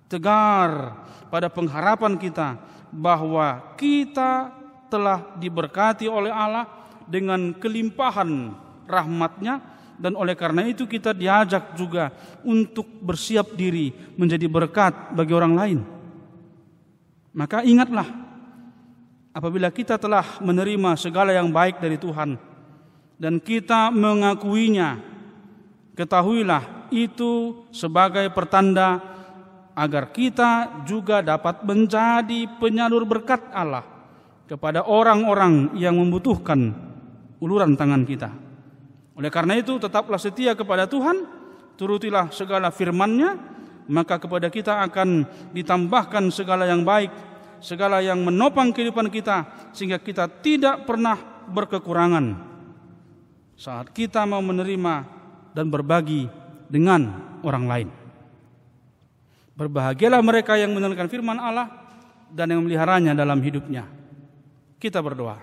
tegar 0.10 1.06
pada 1.30 1.48
pengharapan 1.54 2.18
kita 2.18 2.58
bahwa 2.90 3.78
kita 3.78 4.50
telah 4.90 5.38
diberkati 5.38 6.10
oleh 6.10 6.34
Allah 6.34 6.66
dengan 7.06 7.54
kelimpahan 7.54 8.58
rahmatnya 8.90 9.62
dan 10.02 10.18
oleh 10.18 10.34
karena 10.34 10.66
itu 10.66 10.90
kita 10.90 11.14
diajak 11.14 11.78
juga 11.78 12.10
untuk 12.42 12.90
bersiap 13.06 13.54
diri 13.54 13.94
menjadi 14.18 14.50
berkat 14.50 15.14
bagi 15.14 15.34
orang 15.38 15.54
lain. 15.54 15.80
Maka 17.30 17.62
ingatlah 17.62 18.10
apabila 19.30 19.70
kita 19.70 20.02
telah 20.02 20.42
menerima 20.42 20.98
segala 20.98 21.30
yang 21.30 21.54
baik 21.54 21.78
dari 21.78 22.02
Tuhan, 22.02 22.49
dan 23.20 23.44
kita 23.44 23.92
mengakuinya, 23.92 24.96
ketahuilah 25.94 26.88
itu 26.88 27.68
sebagai 27.76 28.32
pertanda 28.32 29.04
agar 29.76 30.16
kita 30.16 30.82
juga 30.88 31.20
dapat 31.20 31.62
menjadi 31.68 32.48
penyalur 32.58 33.04
berkat 33.04 33.44
Allah 33.52 33.84
kepada 34.48 34.88
orang-orang 34.88 35.76
yang 35.76 36.00
membutuhkan 36.00 36.72
uluran 37.44 37.76
tangan 37.76 38.08
kita. 38.08 38.32
Oleh 39.20 39.28
karena 39.28 39.60
itu 39.60 39.76
tetaplah 39.76 40.18
setia 40.18 40.56
kepada 40.56 40.88
Tuhan, 40.88 41.28
turutilah 41.76 42.32
segala 42.32 42.72
firman-Nya, 42.72 43.36
maka 43.92 44.16
kepada 44.16 44.48
kita 44.48 44.80
akan 44.88 45.28
ditambahkan 45.52 46.32
segala 46.32 46.64
yang 46.72 46.88
baik, 46.88 47.12
segala 47.60 48.00
yang 48.00 48.24
menopang 48.24 48.72
kehidupan 48.72 49.12
kita 49.12 49.44
sehingga 49.76 50.00
kita 50.00 50.32
tidak 50.40 50.88
pernah 50.88 51.20
berkekurangan 51.52 52.49
saat 53.60 53.92
kita 53.92 54.24
mau 54.24 54.40
menerima 54.40 55.04
dan 55.52 55.68
berbagi 55.68 56.32
dengan 56.72 57.12
orang 57.44 57.66
lain. 57.68 57.90
Berbahagialah 59.60 60.24
mereka 60.24 60.56
yang 60.56 60.72
mendengarkan 60.72 61.12
firman 61.12 61.36
Allah 61.36 61.68
dan 62.32 62.48
yang 62.56 62.64
meliharanya 62.64 63.12
dalam 63.12 63.44
hidupnya. 63.44 63.84
Kita 64.80 65.04
berdoa. 65.04 65.36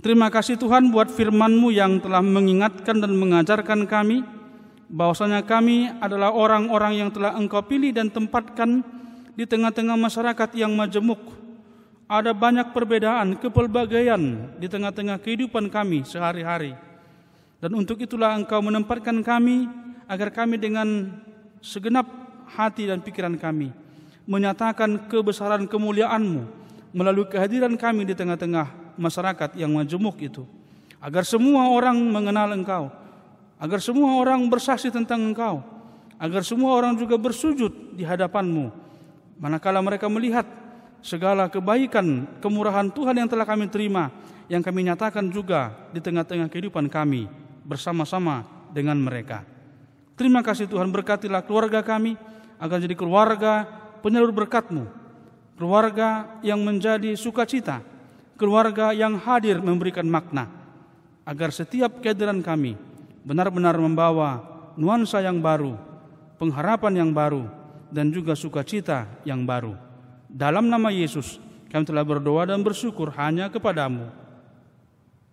Terima 0.00 0.32
kasih 0.32 0.56
Tuhan 0.56 0.88
buat 0.88 1.12
firman-Mu 1.12 1.68
yang 1.68 2.00
telah 2.00 2.24
mengingatkan 2.24 2.96
dan 3.04 3.12
mengajarkan 3.12 3.84
kami 3.84 4.24
bahwasanya 4.88 5.44
kami 5.44 5.92
adalah 6.00 6.32
orang-orang 6.32 7.04
yang 7.04 7.12
telah 7.12 7.36
Engkau 7.36 7.60
pilih 7.60 7.92
dan 7.92 8.08
tempatkan 8.08 8.80
di 9.36 9.44
tengah-tengah 9.44 10.00
masyarakat 10.00 10.56
yang 10.56 10.72
majemuk 10.72 11.20
ada 12.10 12.34
banyak 12.34 12.74
perbedaan, 12.74 13.38
kepelbagaian 13.38 14.50
di 14.58 14.66
tengah-tengah 14.66 15.22
kehidupan 15.22 15.70
kami 15.70 16.02
sehari-hari. 16.02 16.74
Dan 17.62 17.78
untuk 17.78 18.02
itulah 18.02 18.34
Engkau 18.34 18.58
menempatkan 18.58 19.22
kami 19.22 19.70
agar 20.10 20.34
kami 20.34 20.58
dengan 20.58 21.06
segenap 21.62 22.10
hati 22.50 22.90
dan 22.90 22.98
pikiran 22.98 23.38
kami 23.38 23.70
menyatakan 24.26 25.06
kebesaran 25.06 25.70
kemuliaan-Mu 25.70 26.50
melalui 26.90 27.30
kehadiran 27.30 27.78
kami 27.78 28.02
di 28.02 28.18
tengah-tengah 28.18 28.98
masyarakat 28.98 29.54
yang 29.54 29.70
majemuk 29.70 30.18
itu. 30.18 30.42
Agar 30.98 31.22
semua 31.22 31.70
orang 31.70 31.94
mengenal 31.94 32.50
Engkau, 32.58 32.90
agar 33.62 33.78
semua 33.78 34.18
orang 34.18 34.42
bersaksi 34.50 34.90
tentang 34.90 35.30
Engkau, 35.30 35.62
agar 36.18 36.42
semua 36.42 36.74
orang 36.74 36.98
juga 36.98 37.14
bersujud 37.14 37.94
di 37.94 38.02
hadapan-Mu. 38.02 38.74
Manakala 39.38 39.78
mereka 39.78 40.10
melihat 40.10 40.44
segala 41.00 41.48
kebaikan, 41.48 42.28
kemurahan 42.40 42.88
Tuhan 42.92 43.16
yang 43.16 43.28
telah 43.28 43.44
kami 43.44 43.68
terima, 43.68 44.12
yang 44.48 44.60
kami 44.64 44.88
nyatakan 44.88 45.28
juga 45.28 45.72
di 45.92 46.00
tengah-tengah 46.00 46.48
kehidupan 46.48 46.88
kami 46.88 47.28
bersama-sama 47.64 48.44
dengan 48.72 48.96
mereka. 48.96 49.44
Terima 50.16 50.44
kasih 50.44 50.68
Tuhan 50.68 50.92
berkatilah 50.92 51.40
keluarga 51.44 51.80
kami 51.80 52.16
agar 52.60 52.76
jadi 52.76 52.92
keluarga 52.92 53.64
penyalur 54.04 54.32
berkat-Mu, 54.36 54.84
keluarga 55.56 56.36
yang 56.44 56.60
menjadi 56.60 57.16
sukacita, 57.16 57.80
keluarga 58.36 58.92
yang 58.92 59.16
hadir 59.16 59.60
memberikan 59.64 60.04
makna, 60.04 60.48
agar 61.24 61.52
setiap 61.52 62.04
kehadiran 62.04 62.44
kami 62.44 62.76
benar-benar 63.24 63.76
membawa 63.80 64.44
nuansa 64.76 65.24
yang 65.24 65.40
baru, 65.40 65.76
pengharapan 66.36 67.04
yang 67.04 67.10
baru, 67.16 67.48
dan 67.88 68.12
juga 68.12 68.36
sukacita 68.36 69.08
yang 69.24 69.44
baru. 69.48 69.89
Dalam 70.30 70.70
nama 70.70 70.94
Yesus, 70.94 71.42
kami 71.74 71.82
telah 71.82 72.06
berdoa 72.06 72.46
dan 72.46 72.62
bersyukur 72.62 73.10
hanya 73.18 73.50
kepadamu. 73.50 74.06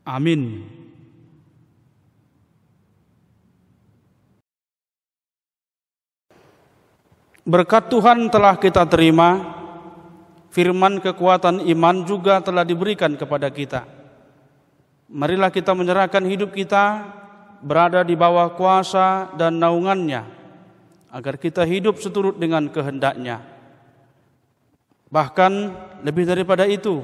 Amin. 0.02 0.66
Berkat 7.48 7.88
Tuhan 7.88 8.28
telah 8.28 8.60
kita 8.60 8.84
terima, 8.92 9.56
firman 10.52 11.00
kekuatan 11.00 11.64
iman 11.64 11.96
juga 12.04 12.44
telah 12.44 12.68
diberikan 12.68 13.16
kepada 13.16 13.48
kita. 13.48 13.88
Marilah 15.08 15.48
kita 15.48 15.72
menyerahkan 15.72 16.28
hidup 16.28 16.52
kita 16.52 17.08
berada 17.64 18.04
di 18.04 18.20
bawah 18.20 18.52
kuasa 18.52 19.32
dan 19.40 19.64
naungannya, 19.64 20.28
agar 21.08 21.40
kita 21.40 21.64
hidup 21.64 22.04
seturut 22.04 22.36
dengan 22.36 22.68
kehendaknya. 22.68 23.57
Bahkan 25.08 25.52
lebih 26.04 26.28
daripada 26.28 26.68
itu, 26.68 27.04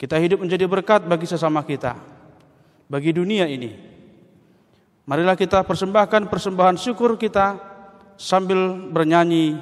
kita 0.00 0.16
hidup 0.16 0.40
menjadi 0.40 0.64
berkat 0.64 1.04
bagi 1.04 1.28
sesama 1.28 1.60
kita, 1.60 2.00
bagi 2.88 3.12
dunia 3.12 3.44
ini. 3.44 3.76
Marilah 5.04 5.36
kita 5.36 5.60
persembahkan 5.68 6.32
persembahan 6.32 6.80
syukur 6.80 7.20
kita 7.20 7.60
sambil 8.16 8.88
bernyanyi 8.88 9.60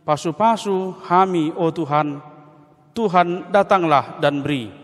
pasu-pasu 0.00 0.96
hami 1.04 1.52
oh 1.54 1.68
Tuhan, 1.68 2.24
Tuhan 2.96 3.52
datanglah 3.52 4.16
dan 4.16 4.40
beri. 4.40 4.82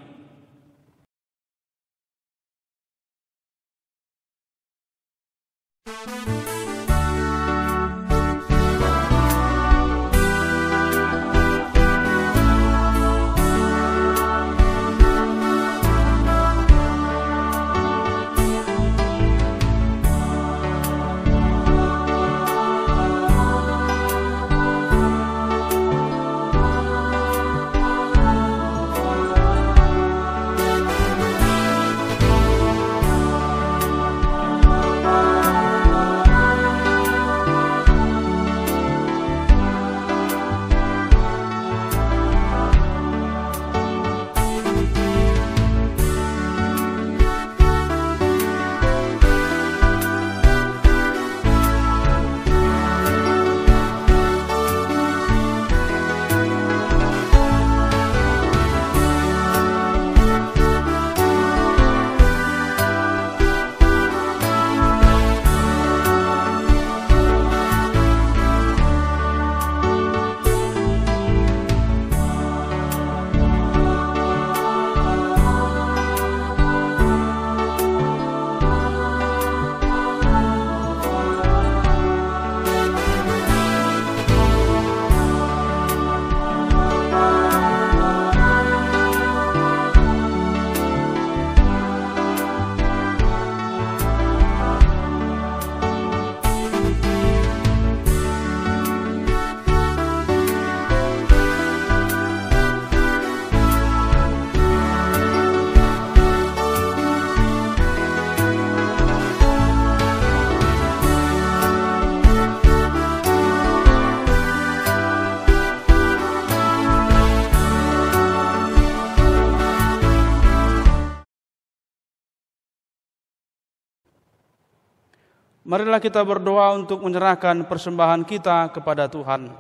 Marilah 125.69 126.01
kita 126.01 126.25
berdoa 126.25 126.73
untuk 126.73 127.05
menyerahkan 127.05 127.69
persembahan 127.69 128.25
kita 128.25 128.73
kepada 128.73 129.05
Tuhan. 129.05 129.53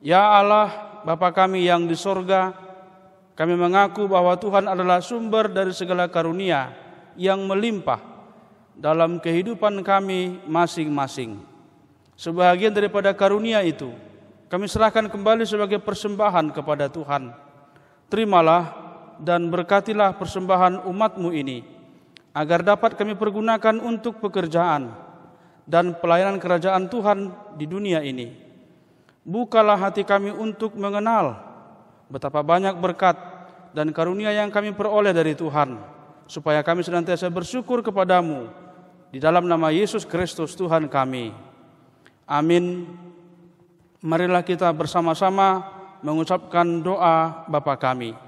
Ya 0.00 0.24
Allah, 0.24 0.72
Bapa 1.04 1.28
kami 1.36 1.68
yang 1.68 1.84
di 1.84 1.92
sorga, 1.92 2.56
kami 3.36 3.52
mengaku 3.52 4.08
bahwa 4.08 4.32
Tuhan 4.40 4.64
adalah 4.64 5.04
sumber 5.04 5.52
dari 5.52 5.76
segala 5.76 6.08
karunia 6.08 6.72
yang 7.20 7.44
melimpah 7.44 8.00
dalam 8.72 9.20
kehidupan 9.20 9.84
kami 9.84 10.40
masing-masing. 10.48 11.44
Sebahagian 12.16 12.72
daripada 12.72 13.12
karunia 13.12 13.60
itu, 13.60 13.92
kami 14.48 14.64
serahkan 14.64 15.12
kembali 15.12 15.44
sebagai 15.44 15.76
persembahan 15.76 16.56
kepada 16.56 16.88
Tuhan. 16.88 17.36
Terimalah 18.08 18.64
dan 19.20 19.52
berkatilah 19.52 20.16
persembahan 20.16 20.88
umatmu 20.88 21.36
ini, 21.36 21.68
agar 22.32 22.64
dapat 22.64 22.96
kami 22.96 23.16
pergunakan 23.16 23.76
untuk 23.80 24.20
pekerjaan 24.20 24.92
dan 25.68 25.96
pelayanan 25.96 26.40
kerajaan 26.40 26.88
Tuhan 26.88 27.32
di 27.56 27.68
dunia 27.68 28.00
ini. 28.00 28.32
Bukalah 29.22 29.78
hati 29.78 30.02
kami 30.02 30.34
untuk 30.34 30.74
mengenal 30.74 31.38
betapa 32.10 32.42
banyak 32.42 32.74
berkat 32.76 33.14
dan 33.72 33.94
karunia 33.94 34.34
yang 34.34 34.50
kami 34.50 34.74
peroleh 34.74 35.14
dari 35.14 35.32
Tuhan, 35.32 35.78
supaya 36.26 36.60
kami 36.60 36.82
senantiasa 36.82 37.30
bersyukur 37.30 37.80
kepadamu 37.80 38.50
di 39.14 39.22
dalam 39.22 39.46
nama 39.46 39.70
Yesus 39.70 40.02
Kristus 40.04 40.58
Tuhan 40.58 40.90
kami. 40.90 41.30
Amin. 42.26 42.90
Marilah 44.02 44.42
kita 44.42 44.66
bersama-sama 44.74 45.62
mengucapkan 46.02 46.82
doa 46.82 47.46
Bapa 47.46 47.78
kami. 47.78 48.18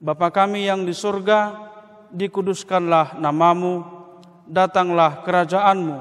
Bapa 0.00 0.32
kami 0.32 0.64
yang 0.64 0.88
di 0.88 0.96
surga, 0.96 1.68
dikuduskanlah 2.12 3.20
namamu, 3.20 3.84
datanglah 4.48 5.20
kerajaanmu, 5.24 5.98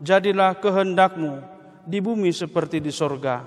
jadilah 0.00 0.56
kehendakmu 0.56 1.44
di 1.84 1.98
bumi 2.00 2.32
seperti 2.32 2.80
di 2.80 2.90
sorga. 2.90 3.44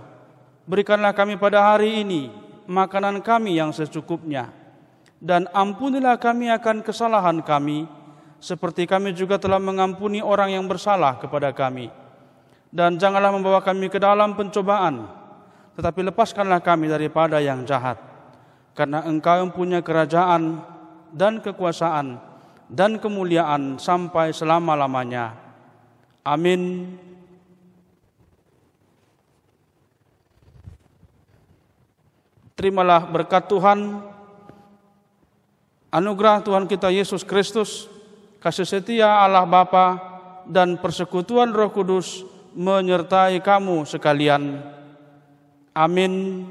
Berikanlah 0.69 1.17
kami 1.17 1.35
pada 1.41 1.73
hari 1.73 2.05
ini 2.05 2.29
makanan 2.69 3.25
kami 3.25 3.57
yang 3.57 3.73
secukupnya, 3.73 4.53
dan 5.17 5.49
ampunilah 5.51 6.21
kami 6.21 6.53
akan 6.53 6.85
kesalahan 6.85 7.41
kami, 7.41 7.89
seperti 8.37 8.85
kami 8.85 9.11
juga 9.17 9.41
telah 9.41 9.57
mengampuni 9.57 10.21
orang 10.21 10.53
yang 10.53 10.65
bersalah 10.69 11.17
kepada 11.17 11.49
kami. 11.51 11.89
Dan 12.69 13.01
janganlah 13.01 13.33
membawa 13.33 13.65
kami 13.65 13.89
ke 13.89 13.97
dalam 13.97 14.37
pencobaan, 14.37 15.09
tetapi 15.73 16.05
lepaskanlah 16.13 16.61
kami 16.61 16.85
daripada 16.85 17.41
yang 17.41 17.65
jahat. 17.65 17.97
Karena 18.77 19.01
engkau 19.09 19.41
yang 19.41 19.49
punya 19.49 19.81
kerajaan, 19.81 20.61
dan 21.13 21.41
kekuasaan 21.43 22.17
dan 22.69 23.01
kemuliaan 23.01 23.81
sampai 23.81 24.33
selama-lamanya. 24.33 25.33
Amin. 26.21 26.93
terimalah 32.59 33.07
berkat 33.07 33.47
Tuhan, 33.47 34.03
anugerah 35.95 36.43
Tuhan 36.43 36.67
kita 36.67 36.91
Yesus 36.91 37.23
Kristus, 37.23 37.87
kasih 38.43 38.67
setia 38.67 39.23
Allah 39.23 39.47
Bapa 39.47 39.95
dan 40.43 40.75
persekutuan 40.75 41.55
Roh 41.55 41.71
Kudus 41.71 42.27
menyertai 42.51 43.39
kamu 43.39 43.87
sekalian. 43.87 44.59
Amin. 45.71 46.43